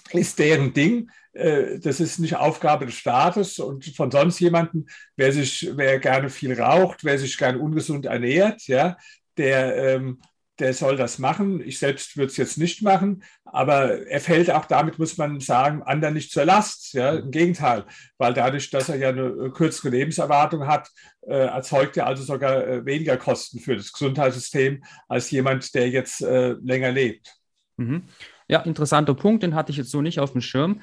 [0.13, 1.11] ist deren Ding.
[1.33, 6.31] Äh, das ist nicht Aufgabe des Staates und von sonst jemanden, wer sich, wer gerne
[6.31, 8.97] viel raucht, wer sich gerne ungesund ernährt, ja,
[9.37, 10.21] der, ähm,
[10.59, 11.61] der soll das machen.
[11.61, 15.83] Ich selbst würde es jetzt nicht machen, aber er fällt auch damit, muss man sagen,
[15.83, 16.95] anderen nicht zur Last.
[16.95, 17.85] Ja, im Gegenteil,
[18.17, 20.91] weil dadurch, dass er ja eine kürzere Lebenserwartung hat,
[21.27, 26.23] äh, erzeugt er also sogar äh, weniger Kosten für das Gesundheitssystem als jemand, der jetzt
[26.23, 27.37] äh, länger lebt.
[27.77, 28.05] Mhm.
[28.49, 30.81] Ja, interessanter Punkt, den hatte ich jetzt so nicht auf dem Schirm.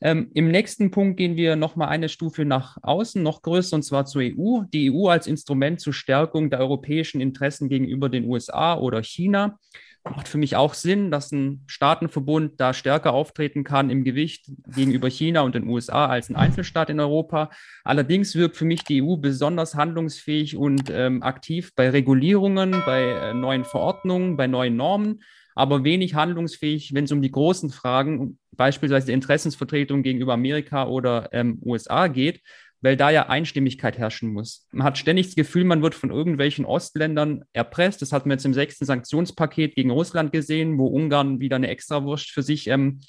[0.00, 4.04] Ähm, Im nächsten Punkt gehen wir nochmal eine Stufe nach außen, noch größer, und zwar
[4.04, 4.62] zur EU.
[4.72, 9.58] Die EU als Instrument zur Stärkung der europäischen Interessen gegenüber den USA oder China.
[10.04, 15.08] Macht für mich auch Sinn, dass ein Staatenverbund da stärker auftreten kann im Gewicht gegenüber
[15.08, 17.50] China und den USA als ein Einzelstaat in Europa.
[17.84, 23.34] Allerdings wirkt für mich die EU besonders handlungsfähig und ähm, aktiv bei Regulierungen, bei äh,
[23.34, 25.22] neuen Verordnungen, bei neuen Normen
[25.54, 31.28] aber wenig handlungsfähig, wenn es um die großen Fragen, beispielsweise die Interessensvertretung gegenüber Amerika oder
[31.32, 32.40] ähm, USA geht,
[32.82, 34.66] weil da ja Einstimmigkeit herrschen muss.
[34.72, 38.02] Man hat ständig das Gefühl, man wird von irgendwelchen Ostländern erpresst.
[38.02, 42.30] Das hat man jetzt im sechsten Sanktionspaket gegen Russland gesehen, wo Ungarn wieder eine Extrawurst
[42.30, 43.00] für sich ähm,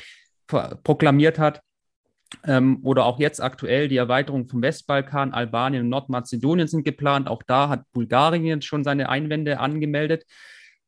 [0.47, 1.61] proklamiert hat.
[2.45, 7.27] Ähm, oder auch jetzt aktuell die Erweiterung vom Westbalkan, Albanien und Nordmazedonien sind geplant.
[7.27, 10.25] Auch da hat Bulgarien schon seine Einwände angemeldet.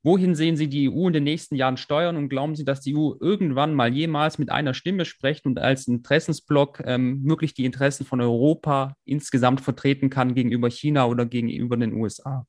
[0.06, 2.96] Wohin sehen Sie die EU in den nächsten Jahren steuern und glauben Sie, dass die
[2.96, 8.06] EU irgendwann mal jemals mit einer Stimme spricht und als Interessensblock ähm, wirklich die Interessen
[8.06, 12.46] von Europa insgesamt vertreten kann gegenüber China oder gegenüber den USA?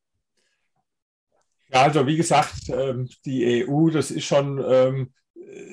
[1.73, 5.14] Ja, also wie gesagt, ähm, die EU, das ist schon ähm,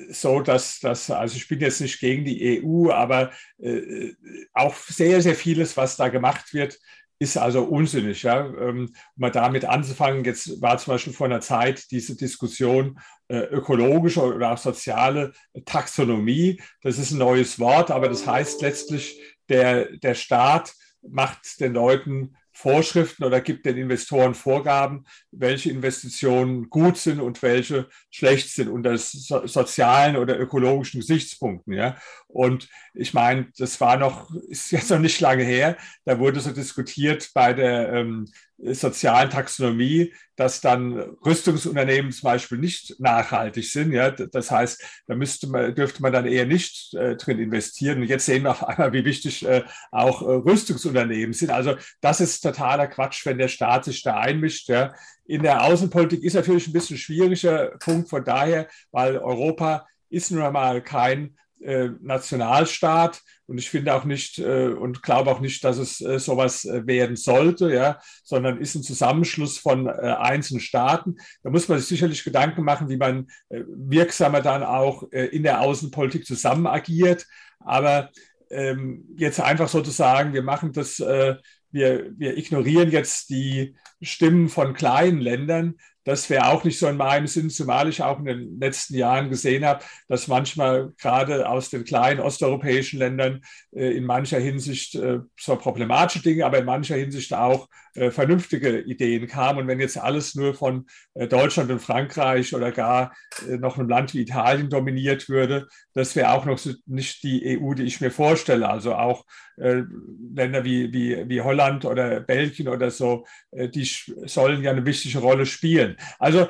[0.08, 4.14] so, dass das, also ich bin jetzt nicht gegen die EU, aber äh,
[4.54, 6.78] auch sehr, sehr vieles, was da gemacht wird,
[7.18, 8.22] ist also unsinnig.
[8.22, 8.44] Ja?
[8.44, 12.98] Um mal damit anzufangen, jetzt war zum Beispiel vor einer Zeit diese Diskussion
[13.28, 15.32] äh, ökologische oder auch soziale
[15.64, 16.60] Taxonomie.
[16.82, 22.36] Das ist ein neues Wort, aber das heißt letztlich, der, der Staat macht den Leuten
[22.56, 28.96] Vorschriften oder gibt den Investoren Vorgaben, welche Investitionen gut sind und welche schlecht sind unter
[28.96, 31.72] so, sozialen oder ökologischen Gesichtspunkten.
[31.74, 31.96] Ja?
[32.34, 36.50] Und ich meine, das war noch, ist jetzt noch nicht lange her, da wurde so
[36.50, 38.26] diskutiert bei der ähm,
[38.58, 43.92] sozialen Taxonomie, dass dann Rüstungsunternehmen zum Beispiel nicht nachhaltig sind.
[43.92, 44.10] Ja?
[44.10, 48.00] Das heißt, da müsste man, dürfte man dann eher nicht äh, drin investieren.
[48.00, 51.50] Und jetzt sehen wir auf einmal, wie wichtig äh, auch äh, Rüstungsunternehmen sind.
[51.50, 54.68] Also das ist totaler Quatsch, wenn der Staat sich da einmischt.
[54.68, 54.92] Ja?
[55.24, 60.42] In der Außenpolitik ist natürlich ein bisschen schwieriger Punkt von daher, weil Europa ist nun
[60.42, 65.78] einmal kein äh, Nationalstaat und ich finde auch nicht äh, und glaube auch nicht, dass
[65.78, 71.16] es äh, sowas äh, werden sollte, ja, sondern ist ein Zusammenschluss von äh, einzelnen Staaten.
[71.42, 76.26] Da muss man sich sicherlich Gedanken machen, wie man wirksamer dann auch in der Außenpolitik
[76.26, 77.26] zusammen agiert.
[77.60, 78.10] Aber
[78.50, 85.20] ähm, jetzt einfach sozusagen, wir machen das, wir, wir ignorieren jetzt die Stimmen von kleinen
[85.20, 85.74] Ländern,
[86.04, 89.30] das wäre auch nicht so in meinem Sinn, zumal ich auch in den letzten Jahren
[89.30, 95.20] gesehen habe, dass manchmal gerade aus den kleinen osteuropäischen Ländern äh, in mancher Hinsicht äh,
[95.38, 99.60] zwar problematische Dinge, aber in mancher Hinsicht auch äh, vernünftige Ideen kamen.
[99.60, 103.14] Und wenn jetzt alles nur von äh, Deutschland und Frankreich oder gar
[103.48, 107.74] äh, noch einem Land wie Italien dominiert würde, das wäre auch noch nicht die EU,
[107.74, 108.68] die ich mir vorstelle.
[108.68, 109.24] Also auch
[109.56, 113.88] Länder wie, wie, wie Holland oder Belgien oder so, die
[114.26, 115.96] sollen ja eine wichtige Rolle spielen.
[116.18, 116.48] Also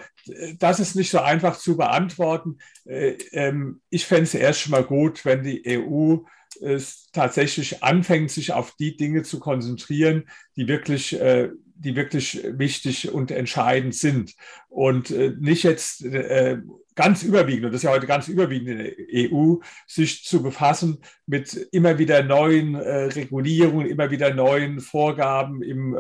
[0.59, 2.57] das ist nicht so einfach zu beantworten.
[2.87, 6.21] Ähm, ich fände es erst mal gut, wenn die EU
[6.65, 10.25] es tatsächlich anfängt, sich auf die Dinge zu konzentrieren,
[10.57, 14.35] die wirklich, äh, die wirklich wichtig und entscheidend sind.
[14.69, 16.59] Und äh, nicht jetzt äh,
[16.95, 20.99] ganz überwiegend, und das ist ja heute ganz überwiegend in der EU, sich zu befassen
[21.27, 25.97] mit immer wieder neuen Regulierungen, immer wieder neuen Vorgaben im,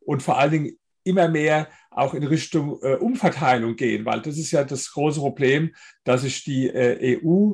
[0.00, 4.64] und vor allen Dingen immer mehr auch in Richtung Umverteilung gehen, weil das ist ja
[4.64, 7.52] das große Problem, dass sich die EU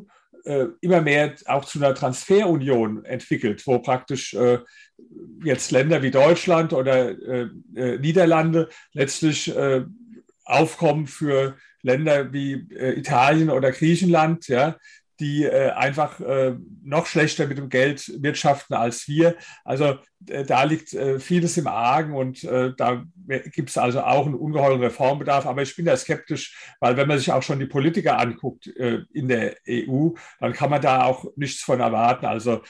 [0.81, 4.59] immer mehr auch zu einer Transferunion entwickelt, wo praktisch äh,
[5.45, 7.15] jetzt Länder wie Deutschland oder
[7.75, 9.53] Niederlande letztlich
[10.45, 14.77] aufkommen für Länder wie äh, Italien oder Griechenland, ja,
[15.21, 19.37] die äh, einfach äh, noch schlechter mit dem Geld wirtschaften als wir.
[19.65, 23.05] Also äh, da liegt äh, vieles im Argen und äh, da
[23.53, 25.47] gibt es also auch einen ungeheuren Reformbedarf.
[25.47, 29.29] Aber ich bin da skeptisch, weil wenn man sich auch schon die Politiker anguckt in
[29.29, 32.25] der EU, dann kann man da auch nichts von erwarten.
[32.25, 32.63] Also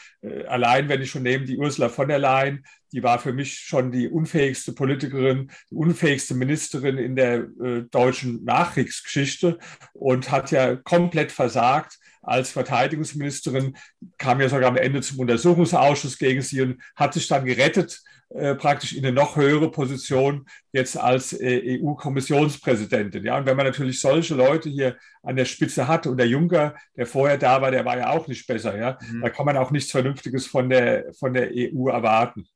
[0.49, 3.93] allein, wenn ich schon nehme, die Ursula von der Leyen, die war für mich schon
[3.93, 7.47] die unfähigste Politikerin, die unfähigste Ministerin in der
[7.93, 9.59] deutschen Nachkriegsgeschichte
[9.93, 13.77] und hat ja komplett versagt als Verteidigungsministerin,
[14.19, 18.55] kam ja sogar am Ende zum Untersuchungsausschuss gegen sie und hat sich dann gerettet, äh,
[18.55, 23.25] praktisch in eine noch höhere Position jetzt als äh, EU-Kommissionspräsidentin.
[23.25, 26.75] Ja, und wenn man natürlich solche Leute hier an der Spitze hat und der Juncker,
[26.95, 28.77] der vorher da war, der war ja auch nicht besser.
[28.79, 29.23] Ja, mhm.
[29.23, 32.47] da kann man auch nichts Vernünftiges von der, von der EU erwarten.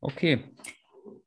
[0.00, 0.42] Okay.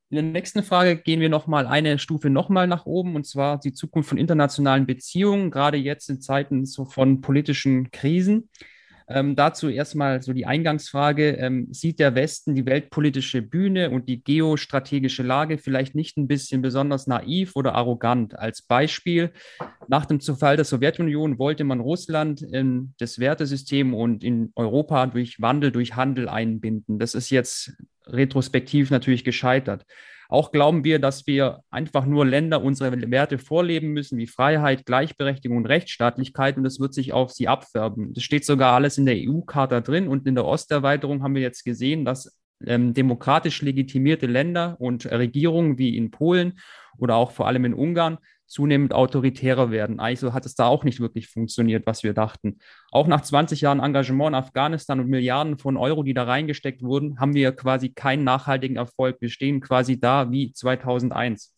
[0.09, 3.73] In der nächsten Frage gehen wir nochmal eine Stufe nochmal nach oben, und zwar die
[3.73, 8.49] Zukunft von internationalen Beziehungen, gerade jetzt in Zeiten so von politischen Krisen.
[9.09, 11.31] Ähm, dazu erstmal so die Eingangsfrage.
[11.31, 16.61] Ähm, sieht der Westen die weltpolitische Bühne und die geostrategische Lage vielleicht nicht ein bisschen
[16.61, 18.37] besonders naiv oder arrogant?
[18.37, 19.31] Als Beispiel,
[19.87, 25.41] nach dem Zerfall der Sowjetunion wollte man Russland in das Wertesystem und in Europa durch
[25.41, 26.99] Wandel, durch Handel einbinden.
[26.99, 27.73] Das ist jetzt
[28.05, 29.85] retrospektiv natürlich gescheitert.
[30.29, 35.57] Auch glauben wir, dass wir einfach nur Länder unsere Werte vorleben müssen, wie Freiheit, Gleichberechtigung
[35.57, 38.13] und Rechtsstaatlichkeit, und das wird sich auf sie abfärben.
[38.13, 41.63] Das steht sogar alles in der EU-Charta drin und in der Osterweiterung haben wir jetzt
[41.63, 46.59] gesehen, dass ähm, demokratisch legitimierte Länder und Regierungen wie in Polen
[46.97, 49.99] oder auch vor allem in Ungarn zunehmend autoritärer werden.
[49.99, 52.59] Also hat es da auch nicht wirklich funktioniert, was wir dachten.
[52.91, 57.19] Auch nach 20 Jahren Engagement in Afghanistan und Milliarden von Euro, die da reingesteckt wurden,
[57.19, 59.17] haben wir quasi keinen nachhaltigen Erfolg.
[59.19, 61.53] Wir stehen quasi da wie 2001.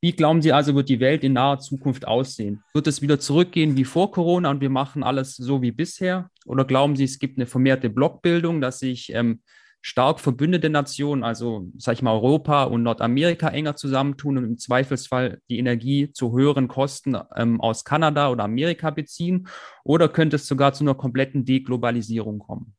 [0.00, 2.62] Wie glauben Sie also, wird die Welt in naher Zukunft aussehen?
[2.74, 6.30] Wird es wieder zurückgehen wie vor Corona und wir machen alles so wie bisher?
[6.44, 9.40] Oder glauben Sie, es gibt eine vermehrte Blockbildung, dass sich ähm,
[9.80, 15.40] stark verbündete Nationen, also sage ich mal Europa und Nordamerika enger zusammentun und im Zweifelsfall
[15.48, 19.46] die Energie zu höheren Kosten ähm, aus Kanada oder Amerika beziehen?
[19.84, 22.74] Oder könnte es sogar zu einer kompletten Deglobalisierung kommen?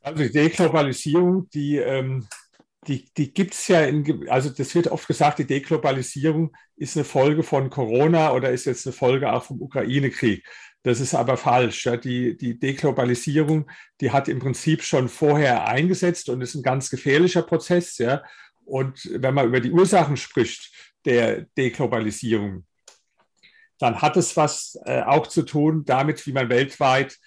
[0.00, 2.26] Also die Deglobalisierung, die, ähm,
[2.88, 7.04] die, die gibt es ja, in, also das wird oft gesagt, die Deglobalisierung ist eine
[7.04, 10.44] Folge von Corona oder ist jetzt eine Folge auch vom Ukraine-Krieg.
[10.82, 11.86] Das ist aber falsch.
[11.86, 11.96] Ja.
[11.96, 17.42] Die, die Deglobalisierung, die hat im Prinzip schon vorher eingesetzt und ist ein ganz gefährlicher
[17.42, 17.98] Prozess.
[17.98, 18.22] Ja.
[18.64, 20.72] Und wenn man über die Ursachen spricht
[21.04, 22.66] der Deglobalisierung,
[23.78, 27.18] dann hat es was äh, auch zu tun damit, wie man weltweit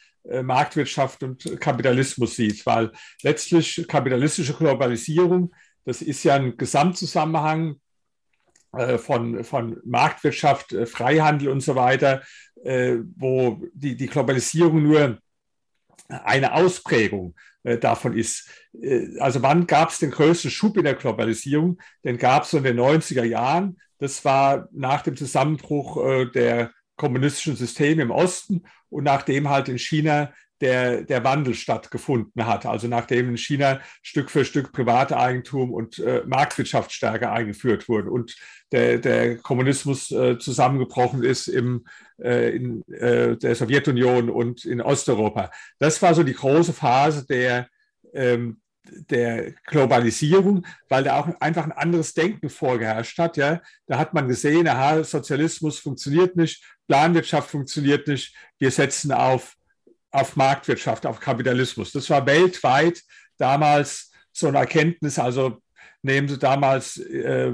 [0.43, 7.75] Marktwirtschaft und Kapitalismus sieht, weil letztlich kapitalistische Globalisierung, das ist ja ein Gesamtzusammenhang
[8.75, 12.21] äh, von, von Marktwirtschaft, äh, Freihandel und so weiter,
[12.63, 15.17] äh, wo die, die Globalisierung nur
[16.07, 17.35] eine Ausprägung
[17.81, 18.47] davon ist.
[19.19, 21.79] Also wann gab es den größten Schub in der Globalisierung?
[22.03, 23.79] Den gab es in den 90er Jahren.
[23.97, 30.31] Das war nach dem Zusammenbruch der kommunistischen Systeme im Osten und nachdem halt in China
[30.61, 32.65] der, der Wandel stattgefunden hat.
[32.65, 38.35] Also nachdem in China Stück für Stück Privateigentum und äh, Marktwirtschaft stärker eingeführt wurden und
[38.71, 41.85] der, der Kommunismus äh, zusammengebrochen ist im,
[42.21, 45.51] äh, in äh, der Sowjetunion und in Osteuropa.
[45.79, 47.67] Das war so die große Phase der,
[48.13, 48.61] ähm,
[49.09, 53.35] der Globalisierung, weil da auch einfach ein anderes Denken vorgeherrscht hat.
[53.37, 53.61] Ja?
[53.87, 59.55] Da hat man gesehen, aha, Sozialismus funktioniert nicht, Planwirtschaft funktioniert nicht, wir setzen auf
[60.15, 61.91] auf Marktwirtschaft, auf Kapitalismus.
[61.91, 63.01] Das war weltweit
[63.37, 65.19] damals so eine Erkenntnis.
[65.19, 65.61] Also
[66.03, 67.51] nehmen Sie damals äh,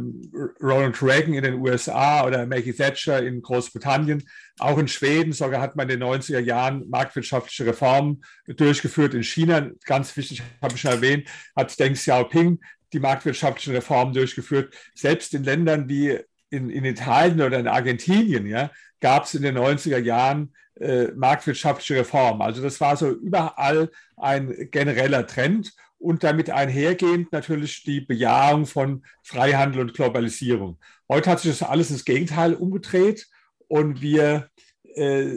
[0.62, 4.24] Ronald Reagan in den USA oder Maggie Thatcher in Großbritannien.
[4.60, 9.16] Auch in Schweden sogar hat man in den 90er Jahren marktwirtschaftliche Reformen durchgeführt.
[9.16, 12.60] In China, ganz wichtig, habe ich schon erwähnt, hat Deng Xiaoping
[12.94, 14.76] die marktwirtschaftlichen Reformen durchgeführt.
[14.94, 16.20] Selbst in Ländern wie
[16.52, 18.70] in, in Italien oder in Argentinien ja,
[19.02, 22.42] gab es in den 90er Jahren äh, marktwirtschaftliche Reformen.
[22.42, 29.04] Also das war so überall ein genereller Trend und damit einhergehend natürlich die Bejahung von
[29.24, 30.80] Freihandel und Globalisierung.
[31.10, 33.28] Heute hat sich das alles ins Gegenteil umgedreht
[33.68, 34.50] und wir,
[34.96, 35.36] äh,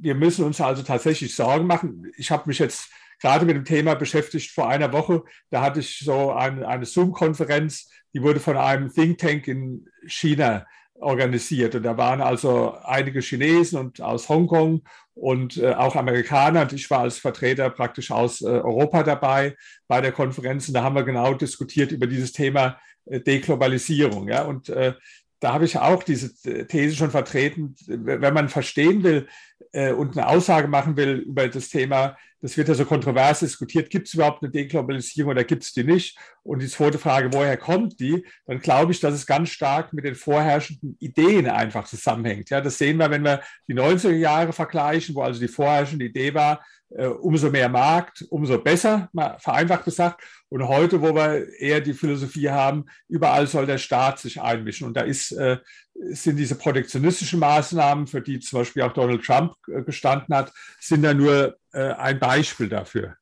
[0.00, 2.10] wir müssen uns also tatsächlich Sorgen machen.
[2.16, 5.22] Ich habe mich jetzt gerade mit dem Thema beschäftigt vor einer Woche.
[5.50, 10.66] Da hatte ich so ein, eine Zoom-Konferenz, die wurde von einem Think Tank in China
[10.94, 11.74] organisiert.
[11.74, 14.82] Und da waren also einige Chinesen und aus Hongkong
[15.14, 16.62] und äh, auch Amerikaner.
[16.62, 19.56] Und ich war als Vertreter praktisch aus äh, Europa dabei
[19.88, 20.68] bei der Konferenz.
[20.68, 24.28] Und da haben wir genau diskutiert über dieses Thema äh, Deglobalisierung.
[24.28, 24.42] Ja?
[24.42, 24.94] Und äh,
[25.42, 26.34] da habe ich auch diese
[26.66, 27.74] These schon vertreten.
[27.86, 29.28] Wenn man verstehen will
[29.72, 33.88] äh, und eine Aussage machen will über das Thema das wird ja so kontrovers diskutiert,
[33.88, 36.18] gibt es überhaupt eine Deglobalisierung oder gibt es die nicht?
[36.42, 38.26] Und die zweite Frage, woher kommt die?
[38.46, 42.50] Dann glaube ich, dass es ganz stark mit den vorherrschenden Ideen einfach zusammenhängt.
[42.50, 46.34] Ja, das sehen wir, wenn wir die 90er Jahre vergleichen, wo also die vorherrschende Idee
[46.34, 50.22] war, umso mehr Markt, umso besser, mal vereinfacht gesagt.
[50.48, 54.86] Und heute, wo wir eher die Philosophie haben, überall soll der Staat sich einmischen.
[54.86, 55.58] Und da ist, äh,
[55.94, 61.02] sind diese protektionistischen Maßnahmen, für die zum Beispiel auch Donald Trump äh, gestanden hat, sind
[61.02, 63.16] da nur äh, ein Beispiel dafür.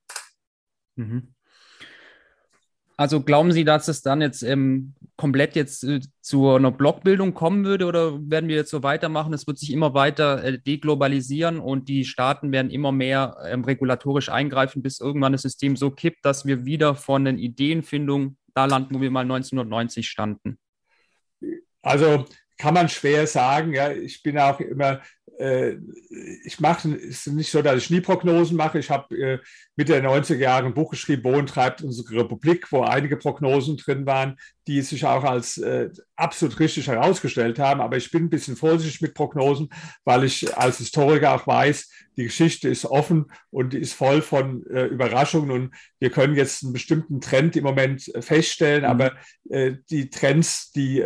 [0.96, 1.34] Mhm.
[3.00, 7.64] Also glauben Sie, dass es dann jetzt ähm, komplett jetzt äh, zu einer Blockbildung kommen
[7.64, 9.32] würde oder werden wir jetzt so weitermachen?
[9.32, 14.28] Es wird sich immer weiter äh, deglobalisieren und die Staaten werden immer mehr ähm, regulatorisch
[14.28, 18.96] eingreifen, bis irgendwann das System so kippt, dass wir wieder von den Ideenfindungen da landen,
[18.96, 20.58] wo wir mal 1990 standen.
[21.80, 22.26] Also
[22.58, 23.72] kann man schwer sagen.
[23.72, 25.00] Ja, ich bin auch immer
[25.40, 25.78] äh,
[26.44, 28.78] ich mache, es ist nicht so, dass ich nie Prognosen mache.
[28.78, 29.38] Ich habe äh,
[29.80, 34.04] Mitte der 90er Jahre ein Buch geschrieben, Wohin treibt unsere Republik, wo einige Prognosen drin
[34.04, 37.80] waren, die sich auch als äh, absolut richtig herausgestellt haben.
[37.80, 39.70] Aber ich bin ein bisschen vorsichtig mit Prognosen,
[40.04, 44.84] weil ich als Historiker auch weiß, die Geschichte ist offen und ist voll von äh,
[44.84, 45.50] Überraschungen.
[45.50, 48.90] Und wir können jetzt einen bestimmten Trend im Moment äh, feststellen, mhm.
[48.90, 49.12] aber
[49.48, 51.00] äh, die Trends, die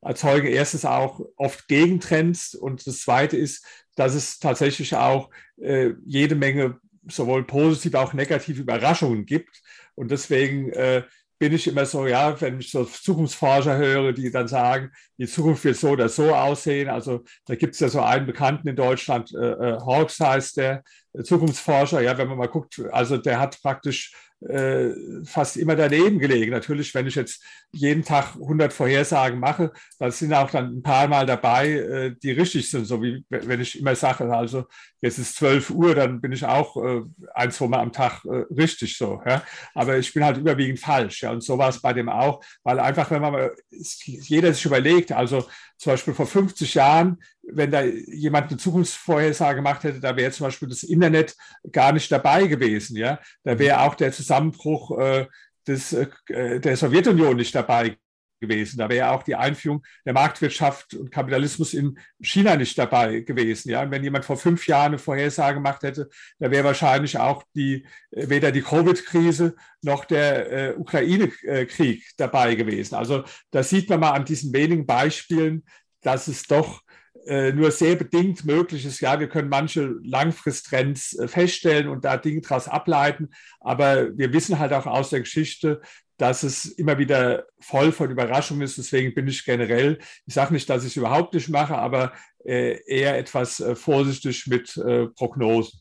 [0.00, 3.64] erzeugen erstens auch oft Gegentrends und das Zweite ist,
[3.96, 6.78] dass es tatsächlich auch äh, jede Menge
[7.10, 9.60] sowohl positive, auch negative Überraschungen gibt.
[9.94, 11.02] Und deswegen äh,
[11.38, 15.64] bin ich immer so, ja, wenn ich so Zukunftsforscher höre, die dann sagen, die Zukunft
[15.64, 16.88] wird so oder so aussehen.
[16.88, 20.82] Also da gibt es ja so einen Bekannten in Deutschland, äh, äh Hawks heißt der,
[21.12, 24.90] äh, Zukunftsforscher, ja, wenn man mal guckt, also der hat praktisch äh,
[25.24, 26.52] fast immer daneben gelegen.
[26.52, 27.42] Natürlich, wenn ich jetzt
[27.72, 32.70] jeden Tag 100 Vorhersagen mache, dann sind auch dann ein paar Mal dabei, die richtig
[32.70, 32.84] sind.
[32.84, 34.66] So wie wenn ich immer sage, also
[35.00, 37.02] jetzt ist 12 Uhr, dann bin ich auch äh,
[37.34, 39.20] ein, zwei Mal am Tag äh, richtig so.
[39.24, 39.42] Ja?
[39.74, 41.22] Aber ich bin halt überwiegend falsch.
[41.22, 41.30] Ja?
[41.30, 45.46] Und so war es bei dem auch, weil einfach, wenn man jeder sich überlegt, also
[45.76, 50.46] zum Beispiel vor 50 Jahren, wenn da jemand eine Zukunftsvorhersage gemacht hätte, da wäre zum
[50.46, 51.36] Beispiel das Internet
[51.70, 52.96] gar nicht dabei gewesen.
[52.96, 53.20] Ja?
[53.44, 55.26] Da wäre auch der Zusammenbruch äh,
[55.66, 57.96] des, äh, der Sowjetunion nicht dabei
[58.40, 58.78] gewesen.
[58.78, 63.70] Da wäre auch die Einführung der Marktwirtschaft und Kapitalismus in China nicht dabei gewesen.
[63.70, 67.42] Ja, und wenn jemand vor fünf Jahren eine Vorhersage gemacht hätte, da wäre wahrscheinlich auch
[67.54, 72.94] die, äh, weder die Covid-Krise noch der äh, Ukraine-Krieg dabei gewesen.
[72.94, 75.64] Also da sieht man mal an diesen wenigen Beispielen,
[76.00, 76.82] dass es doch
[77.26, 79.00] äh, nur sehr bedingt möglich ist.
[79.00, 83.28] Ja, wir können manche Langfristtrends äh, feststellen und da Dinge daraus ableiten,
[83.60, 85.82] aber wir wissen halt auch aus der Geschichte,
[86.18, 88.76] dass es immer wieder voll von Überraschungen ist.
[88.76, 92.12] Deswegen bin ich generell, ich sage nicht, dass ich es überhaupt nicht mache, aber
[92.44, 95.80] äh, eher etwas äh, vorsichtig mit äh, Prognosen.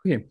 [0.00, 0.28] Okay.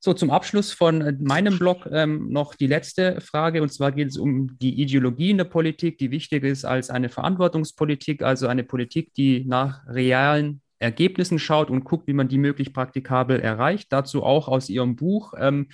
[0.00, 3.62] So, zum Abschluss von äh, meinem Blog ähm, noch die letzte Frage.
[3.62, 7.08] Und zwar geht es um die Ideologie in der Politik, die wichtiger ist als eine
[7.08, 12.74] Verantwortungspolitik, also eine Politik, die nach realen Ergebnissen schaut und guckt, wie man die möglichst
[12.74, 13.92] praktikabel erreicht.
[13.92, 15.32] Dazu auch aus Ihrem Buch.
[15.38, 15.68] Ähm,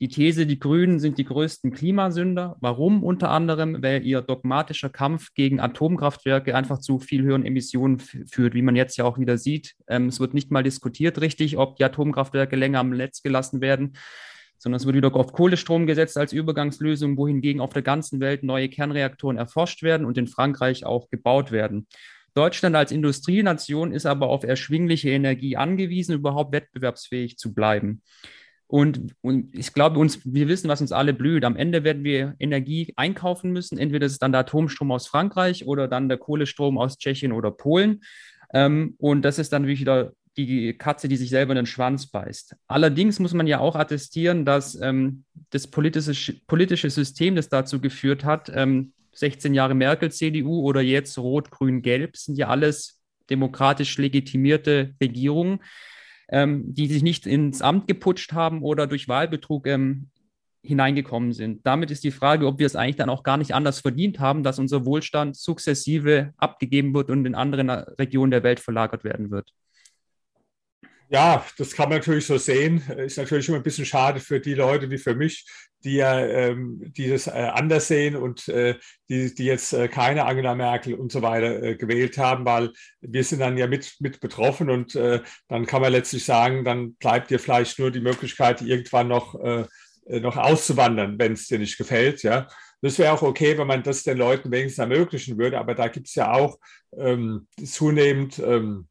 [0.00, 2.56] die These, die Grünen sind die größten Klimasünder.
[2.60, 3.04] Warum?
[3.04, 8.62] Unter anderem, weil ihr dogmatischer Kampf gegen Atomkraftwerke einfach zu viel höheren Emissionen führt, wie
[8.62, 9.74] man jetzt ja auch wieder sieht.
[9.88, 13.92] Ähm, es wird nicht mal diskutiert richtig, ob die Atomkraftwerke länger am Netz gelassen werden,
[14.56, 18.70] sondern es wird wieder auf Kohlestrom gesetzt als Übergangslösung, wohingegen auf der ganzen Welt neue
[18.70, 21.86] Kernreaktoren erforscht werden und in Frankreich auch gebaut werden.
[22.32, 28.00] Deutschland als Industrienation ist aber auf erschwingliche Energie angewiesen, überhaupt wettbewerbsfähig zu bleiben.
[28.70, 31.44] Und, und ich glaube, uns, wir wissen, was uns alle blüht.
[31.44, 33.78] Am Ende werden wir Energie einkaufen müssen.
[33.78, 37.50] Entweder ist es dann der Atomstrom aus Frankreich oder dann der Kohlestrom aus Tschechien oder
[37.50, 38.02] Polen.
[38.54, 42.54] Ähm, und das ist dann wieder die Katze, die sich selber in den Schwanz beißt.
[42.68, 48.24] Allerdings muss man ja auch attestieren, dass ähm, das politische, politische System, das dazu geführt
[48.24, 53.00] hat, ähm, 16 Jahre Merkel, CDU oder jetzt Rot, Grün, Gelb, sind ja alles
[53.30, 55.58] demokratisch legitimierte Regierungen
[56.30, 60.08] ähm, die sich nicht ins Amt geputscht haben oder durch Wahlbetrug ähm,
[60.62, 61.66] hineingekommen sind.
[61.66, 64.42] Damit ist die Frage, ob wir es eigentlich dann auch gar nicht anders verdient haben,
[64.42, 69.52] dass unser Wohlstand sukzessive abgegeben wird und in anderen Regionen der Welt verlagert werden wird.
[71.12, 72.82] Ja, das kann man natürlich so sehen.
[72.98, 75.44] Ist natürlich immer ein bisschen schade für die Leute wie für mich,
[75.82, 78.76] die ja ähm, die das äh, anders sehen und äh,
[79.08, 83.24] die, die jetzt äh, keine Angela Merkel und so weiter äh, gewählt haben, weil wir
[83.24, 87.30] sind dann ja mit, mit betroffen und äh, dann kann man letztlich sagen, dann bleibt
[87.30, 89.64] dir vielleicht nur die Möglichkeit, irgendwann noch, äh,
[90.20, 92.22] noch auszuwandern, wenn es dir nicht gefällt.
[92.22, 92.46] Ja.
[92.82, 96.06] Das wäre auch okay, wenn man das den Leuten wenigstens ermöglichen würde, aber da gibt
[96.06, 96.58] es ja auch
[96.96, 98.89] ähm, zunehmend ähm, äh,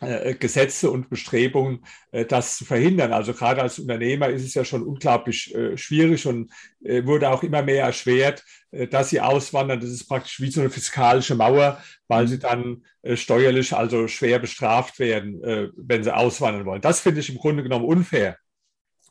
[0.00, 3.12] Gesetze und Bestrebungen, äh, das zu verhindern.
[3.12, 7.62] Also gerade als Unternehmer ist es ja schon unglaublich äh, schwierig und wurde auch immer
[7.62, 8.44] mehr erschwert,
[8.90, 9.80] dass sie auswandern.
[9.80, 12.84] Das ist praktisch wie so eine fiskalische Mauer, weil sie dann
[13.14, 16.82] steuerlich also schwer bestraft werden, wenn sie auswandern wollen.
[16.82, 18.36] Das finde ich im Grunde genommen unfair.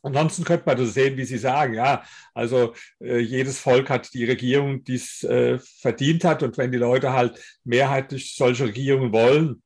[0.04, 1.74] Ansonsten könnte man das sehen, wie Sie sagen.
[1.74, 2.04] Ja,
[2.34, 6.44] also äh, jedes Volk hat die Regierung, die es äh, verdient hat.
[6.44, 9.64] Und wenn die Leute halt mehrheitlich solche Regierungen wollen,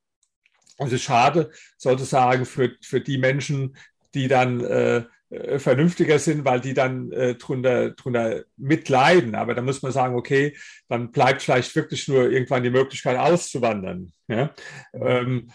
[0.77, 3.75] es ist schade, sozusagen, für, für die Menschen,
[4.13, 9.35] die dann äh, äh, vernünftiger sind, weil die dann äh, drunter, drunter mitleiden.
[9.35, 10.55] Aber da muss man sagen, okay,
[10.87, 14.13] dann bleibt vielleicht wirklich nur irgendwann die Möglichkeit auszuwandern.
[14.29, 14.53] Ja?
[14.93, 15.51] Ähm,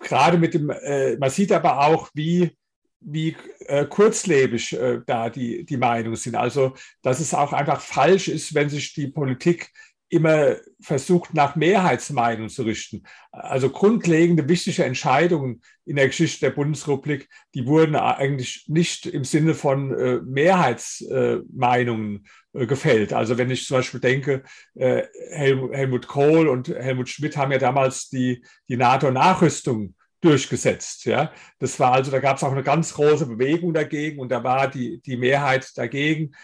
[0.00, 2.56] gerade mit dem, äh, man sieht aber auch, wie,
[3.00, 3.36] wie
[3.66, 6.36] äh, kurzlebig äh, da die, die Meinungen sind.
[6.36, 9.70] Also, dass es auch einfach falsch ist, wenn sich die Politik
[10.08, 13.02] immer versucht, nach Mehrheitsmeinung zu richten.
[13.32, 19.54] Also grundlegende, wichtige Entscheidungen in der Geschichte der Bundesrepublik, die wurden eigentlich nicht im Sinne
[19.54, 23.12] von äh, Mehrheitsmeinungen äh, gefällt.
[23.12, 24.44] Also wenn ich zum Beispiel denke,
[24.74, 31.04] äh, Hel Helmut Kohl und Helmut Schmidt haben ja damals die, die NATO-Nachrüstung durchgesetzt.
[31.04, 34.42] Ja, das war also, da gab es auch eine ganz große Bewegung dagegen und da
[34.42, 36.34] war die, die Mehrheit dagegen.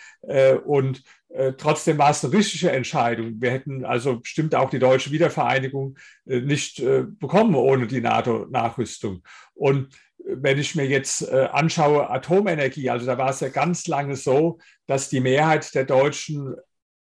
[0.64, 1.02] Und
[1.32, 3.40] äh, trotzdem war es eine richtige Entscheidung.
[3.40, 9.22] Wir hätten also bestimmt auch die deutsche Wiedervereinigung äh, nicht äh, bekommen ohne die NATO-Nachrüstung.
[9.54, 14.60] Und wenn ich mir jetzt anschaue, Atomenergie, also da war es ja ganz lange so,
[14.86, 16.54] dass die Mehrheit der Deutschen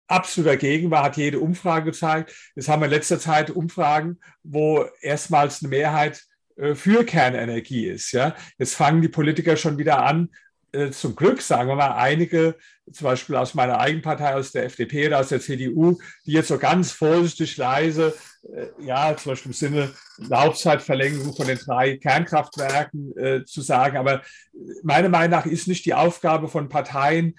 [0.07, 2.33] absolut dagegen war, hat jede Umfrage gezeigt.
[2.55, 6.23] Jetzt haben wir in letzter Zeit Umfragen, wo erstmals eine Mehrheit
[6.73, 8.11] für Kernenergie ist.
[8.11, 8.35] Ja?
[8.57, 10.29] Jetzt fangen die Politiker schon wieder an,
[10.89, 12.57] zum Glück, sagen wir mal, einige,
[12.91, 16.49] zum Beispiel aus meiner eigenen Partei, aus der FDP oder aus der CDU, die jetzt
[16.49, 18.13] so ganz vorsichtig leise,
[18.53, 23.97] äh, ja, zum Beispiel im Sinne Laufzeitverlängerung von den drei Kernkraftwerken äh, zu sagen.
[23.97, 24.21] Aber
[24.83, 27.35] meiner Meinung nach ist nicht die Aufgabe von Parteien,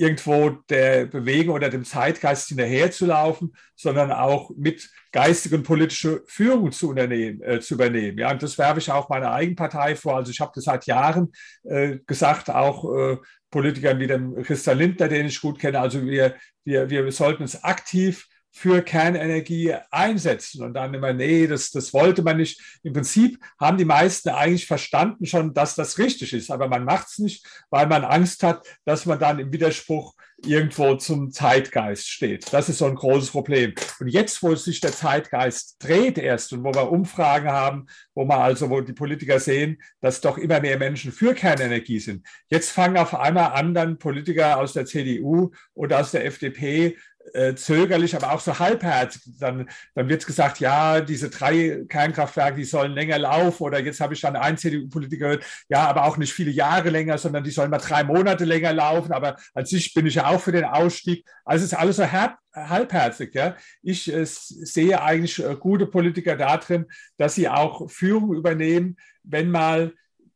[0.00, 6.88] irgendwo der Bewegung oder dem Zeitgeist hinterherzulaufen, sondern auch mit geistige und politische Führung zu,
[6.88, 8.18] unternehmen, äh, zu übernehmen.
[8.18, 10.16] Ja, und das werfe ich auch meiner eigenen Partei vor.
[10.16, 11.32] Also ich habe das seit Jahren
[11.64, 13.18] äh, gesagt, auch äh,
[13.50, 15.78] Politikern wie dem Christian Lindner, den ich gut kenne.
[15.78, 16.34] Also wir,
[16.64, 20.62] wir, wir sollten uns aktiv für Kernenergie einsetzen.
[20.64, 22.60] Und dann immer, nee, das, das wollte man nicht.
[22.82, 27.08] Im Prinzip haben die meisten eigentlich verstanden schon, dass das richtig ist, aber man macht
[27.08, 32.52] es nicht, weil man Angst hat, dass man dann im Widerspruch irgendwo zum Zeitgeist steht.
[32.52, 33.74] Das ist so ein großes Problem.
[33.98, 38.38] Und jetzt, wo sich der Zeitgeist dreht erst und wo wir Umfragen haben, wo man
[38.38, 42.26] also, wo die Politiker sehen, dass doch immer mehr Menschen für Kernenergie sind.
[42.48, 46.96] Jetzt fangen auf einmal an, dann Politiker aus der CDU oder aus der FDP
[47.32, 49.22] äh, zögerlich, aber auch so halbherzig.
[49.38, 53.62] Dann, dann wird gesagt, ja, diese drei Kernkraftwerke, die sollen länger laufen.
[53.62, 57.18] Oder jetzt habe ich dann einen CDU-Politiker gehört, ja, aber auch nicht viele Jahre länger,
[57.18, 59.12] sondern die sollen mal drei Monate länger laufen.
[59.12, 61.24] Aber an sich bin ich ja auch für den Ausstieg.
[61.44, 62.06] Also es ist alles so
[62.54, 63.34] halbherzig.
[63.34, 63.56] Ja.
[63.82, 69.92] Ich äh, sehe eigentlich äh, gute Politiker darin, dass sie auch Führung übernehmen, wenn mal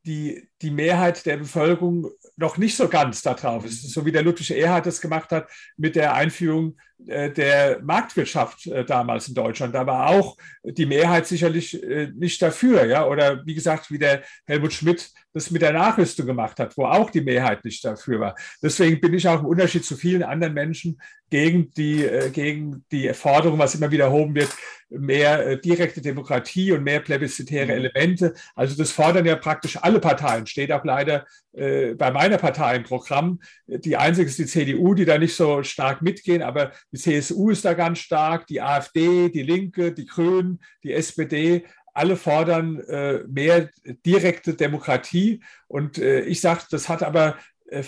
[0.06, 3.82] die, die Mehrheit der Bevölkerung noch nicht so ganz da drauf ist.
[3.92, 9.28] So wie der Ludwig Erhard das gemacht hat mit der Einführung der Marktwirtschaft äh, damals
[9.28, 9.74] in Deutschland.
[9.74, 12.86] Da war auch die Mehrheit sicherlich äh, nicht dafür.
[12.86, 13.06] Ja?
[13.06, 17.10] Oder wie gesagt, wie der Helmut Schmidt das mit der Nachrüstung gemacht hat, wo auch
[17.10, 18.36] die Mehrheit nicht dafür war.
[18.62, 23.58] Deswegen bin ich auch im Unterschied zu vielen anderen Menschen gegen die, gegen die Forderung,
[23.58, 24.50] was immer wieder erhoben wird,
[24.90, 27.70] mehr direkte Demokratie und mehr plebiszitäre mhm.
[27.70, 28.34] Elemente.
[28.54, 33.40] Also das fordern ja praktisch alle Parteien, steht auch leider bei meiner Partei im Programm.
[33.66, 37.64] Die einzige ist die CDU, die da nicht so stark mitgehen, aber die CSU ist
[37.64, 41.64] da ganz stark, die AfD, die Linke, die Grünen, die SPD.
[41.92, 43.70] Alle fordern äh, mehr
[44.06, 45.40] direkte Demokratie.
[45.66, 47.36] Und äh, ich sage, das hat aber
[47.66, 47.82] äh,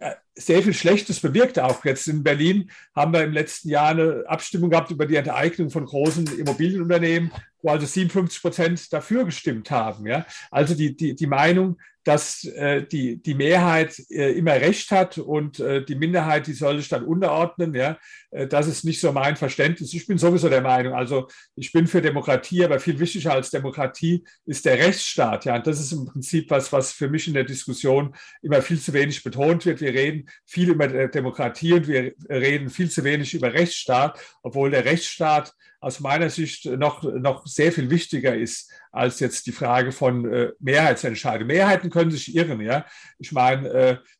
[0.00, 1.84] äh, sehr viel Schlechtes bewirkt auch.
[1.84, 5.84] Jetzt in Berlin haben wir im letzten Jahr eine Abstimmung gehabt über die Enteignung von
[5.84, 7.30] großen Immobilienunternehmen,
[7.62, 10.06] wo also 57 Prozent dafür gestimmt haben.
[10.06, 10.26] Ja?
[10.50, 15.60] Also die, die, die Meinung dass äh, die, die Mehrheit äh, immer Recht hat und
[15.60, 17.74] äh, die Minderheit, die soll sich dann unterordnen.
[17.74, 17.98] Ja?
[18.30, 19.92] Äh, das ist nicht so mein Verständnis.
[19.92, 24.24] Ich bin sowieso der Meinung, also ich bin für Demokratie, aber viel wichtiger als Demokratie
[24.46, 25.44] ist der Rechtsstaat.
[25.44, 25.56] Ja?
[25.56, 28.92] Und das ist im Prinzip was, was für mich in der Diskussion immer viel zu
[28.92, 29.80] wenig betont wird.
[29.80, 34.84] Wir reden viel über Demokratie und wir reden viel zu wenig über Rechtsstaat, obwohl der
[34.84, 40.30] Rechtsstaat aus meiner Sicht noch, noch sehr viel wichtiger ist als jetzt die Frage von
[40.30, 41.46] äh, Mehrheitsentscheidungen.
[41.46, 42.60] Mehrheiten können sich irren.
[42.60, 42.84] Ja?
[43.18, 43.68] Ich meine,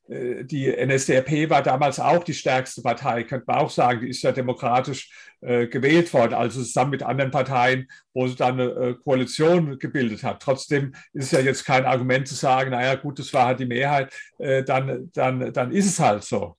[0.08, 4.00] äh, äh die NSDAP war damals auch die stärkste Partei, könnte man auch sagen.
[4.00, 5.10] Die ist ja demokratisch
[5.42, 10.22] äh, gewählt worden, also zusammen mit anderen Parteien, wo sie dann eine äh, Koalition gebildet
[10.22, 10.40] hat.
[10.40, 13.66] Trotzdem ist es ja jetzt kein Argument zu sagen, naja gut, das war halt die
[13.66, 16.56] Mehrheit, äh, dann, dann, dann ist es halt so.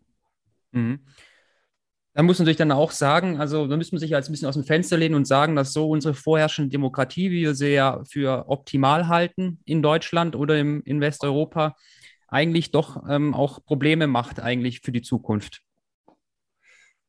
[0.71, 0.99] Mhm.
[2.13, 4.49] Da muss man natürlich dann auch sagen, also da müssen wir sich als ein bisschen
[4.49, 8.03] aus dem Fenster lehnen und sagen, dass so unsere vorherrschende Demokratie, wie wir sie ja
[8.03, 11.75] für optimal halten in Deutschland oder im, in Westeuropa,
[12.27, 15.61] eigentlich doch ähm, auch Probleme macht eigentlich für die Zukunft.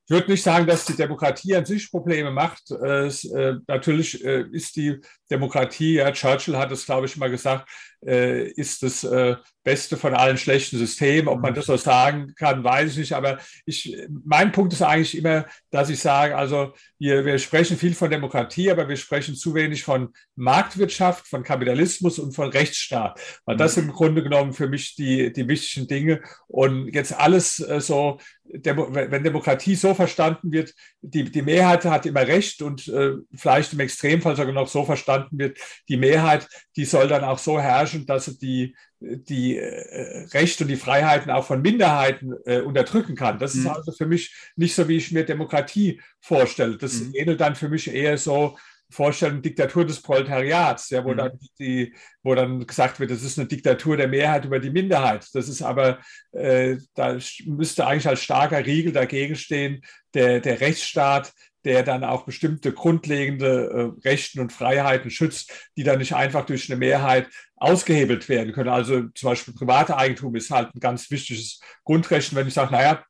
[0.06, 2.70] Ich würde nicht sagen, dass die Demokratie an sich Probleme macht.
[2.70, 5.00] Es, äh, natürlich äh, ist die
[5.30, 7.68] Demokratie, ja, Churchill hat es, glaube ich, mal gesagt,
[8.04, 11.28] äh, ist das äh, Beste von allen schlechten Systemen.
[11.28, 13.12] Ob man das so sagen kann, weiß ich nicht.
[13.12, 17.94] Aber ich, mein Punkt ist eigentlich immer, dass ich sage, also wir, wir sprechen viel
[17.94, 23.20] von Demokratie, aber wir sprechen zu wenig von Marktwirtschaft, von Kapitalismus und von Rechtsstaat.
[23.44, 26.22] Weil das sind im Grunde genommen für mich die, die wichtigen Dinge.
[26.48, 28.18] Und jetzt alles äh, so,
[28.52, 33.80] wenn Demokratie so verstanden wird, die, die Mehrheit hat immer Recht und äh, vielleicht im
[33.80, 36.46] Extremfall sogar noch so verstanden wird, die Mehrheit,
[36.76, 41.30] die soll dann auch so herrschen, dass sie die, die äh, Rechte und die Freiheiten
[41.30, 43.38] auch von Minderheiten äh, unterdrücken kann.
[43.38, 43.62] Das mhm.
[43.62, 46.76] ist also für mich nicht so, wie ich mir Demokratie vorstelle.
[46.76, 47.14] Das mhm.
[47.14, 48.56] ähnelt dann für mich eher so
[48.92, 51.16] Vorstellung Diktatur des Proletariats, ja, wo, mhm.
[51.16, 55.26] dann die, wo dann gesagt wird, das ist eine Diktatur der Mehrheit über die Minderheit.
[55.32, 55.98] Das ist aber,
[56.32, 59.82] äh, da müsste eigentlich als starker Riegel dagegen stehen,
[60.14, 61.32] der, der Rechtsstaat,
[61.64, 66.68] der dann auch bestimmte grundlegende äh, Rechten und Freiheiten schützt, die dann nicht einfach durch
[66.70, 68.68] eine Mehrheit ausgehebelt werden können.
[68.68, 72.32] Also zum Beispiel private Eigentum ist halt ein ganz wichtiges Grundrecht.
[72.32, 73.04] Und wenn ich sage, naja,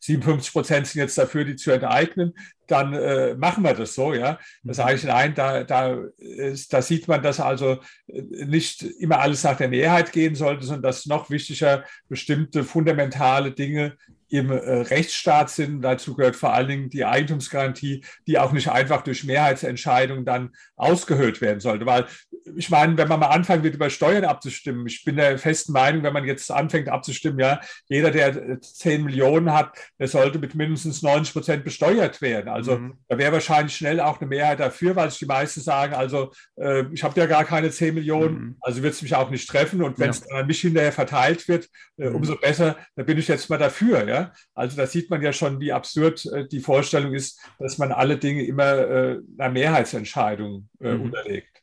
[0.00, 2.34] 57 Prozent sind jetzt dafür, die zu enteignen,
[2.66, 4.38] dann äh, machen wir das so, ja.
[4.62, 5.98] Das sage ich nein, da, da,
[6.70, 10.82] da sieht man, dass also äh, nicht immer alles nach der Mehrheit gehen sollte, sondern
[10.82, 13.96] dass noch wichtiger bestimmte fundamentale Dinge
[14.30, 15.82] im äh, Rechtsstaat sind.
[15.82, 21.40] Dazu gehört vor allen Dingen die Eigentumsgarantie, die auch nicht einfach durch Mehrheitsentscheidungen dann ausgehöhlt
[21.40, 21.84] werden sollte.
[21.84, 22.06] Weil
[22.56, 26.02] ich meine, wenn man mal anfangen wird, über Steuern abzustimmen, ich bin der festen Meinung,
[26.02, 31.02] wenn man jetzt anfängt abzustimmen, ja, jeder, der 10 Millionen hat, der sollte mit mindestens
[31.02, 32.48] 90 Prozent besteuert werden.
[32.48, 32.98] Also mhm.
[33.08, 36.84] da wäre wahrscheinlich schnell auch eine Mehrheit dafür, weil sich die meisten sagen, also äh,
[36.92, 38.56] ich habe ja gar keine 10 Millionen, mhm.
[38.60, 39.82] also wird es mich auch nicht treffen.
[39.82, 40.36] Und wenn es ja.
[40.36, 41.68] an mich hinterher verteilt wird,
[41.98, 42.16] äh, mhm.
[42.16, 44.06] umso besser, da bin ich jetzt mal dafür.
[44.08, 44.19] Ja?
[44.54, 48.16] Also da sieht man ja schon, wie absurd äh, die Vorstellung ist, dass man alle
[48.16, 51.02] Dinge immer äh, einer Mehrheitsentscheidung äh, mhm.
[51.02, 51.62] unterlegt.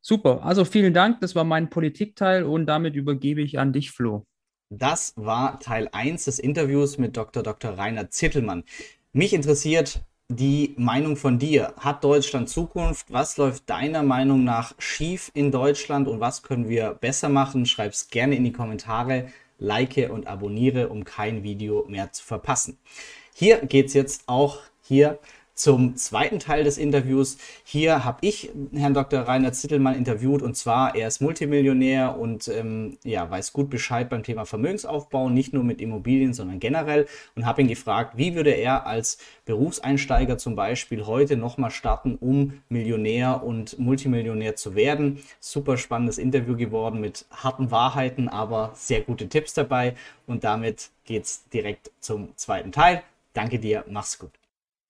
[0.00, 4.24] Super, also vielen Dank, das war mein Politikteil und damit übergebe ich an dich, Flo.
[4.70, 7.42] Das war Teil 1 des Interviews mit Dr.
[7.42, 7.72] Dr.
[7.72, 8.64] Rainer Zittelmann.
[9.12, 11.72] Mich interessiert die Meinung von dir.
[11.78, 13.10] Hat Deutschland Zukunft?
[13.10, 17.64] Was läuft deiner Meinung nach schief in Deutschland und was können wir besser machen?
[17.64, 22.78] Schreib es gerne in die Kommentare like und abonniere, um kein Video mehr zu verpassen.
[23.34, 25.18] Hier geht es jetzt auch hier
[25.58, 27.36] zum zweiten Teil des Interviews.
[27.64, 29.22] Hier habe ich Herrn Dr.
[29.22, 34.22] Rainer Zittelmann interviewt und zwar, er ist Multimillionär und ähm, ja, weiß gut Bescheid beim
[34.22, 38.86] Thema Vermögensaufbau, nicht nur mit Immobilien, sondern generell und habe ihn gefragt, wie würde er
[38.86, 45.18] als Berufseinsteiger zum Beispiel heute nochmal starten, um Millionär und Multimillionär zu werden.
[45.40, 49.96] Super spannendes Interview geworden mit harten Wahrheiten, aber sehr gute Tipps dabei
[50.28, 53.02] und damit geht es direkt zum zweiten Teil.
[53.32, 54.37] Danke dir, mach's gut.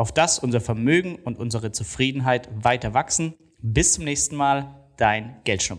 [0.00, 3.34] Auf dass unser Vermögen und unsere Zufriedenheit weiter wachsen.
[3.58, 5.78] Bis zum nächsten Mal, dein Geldschnurrbart.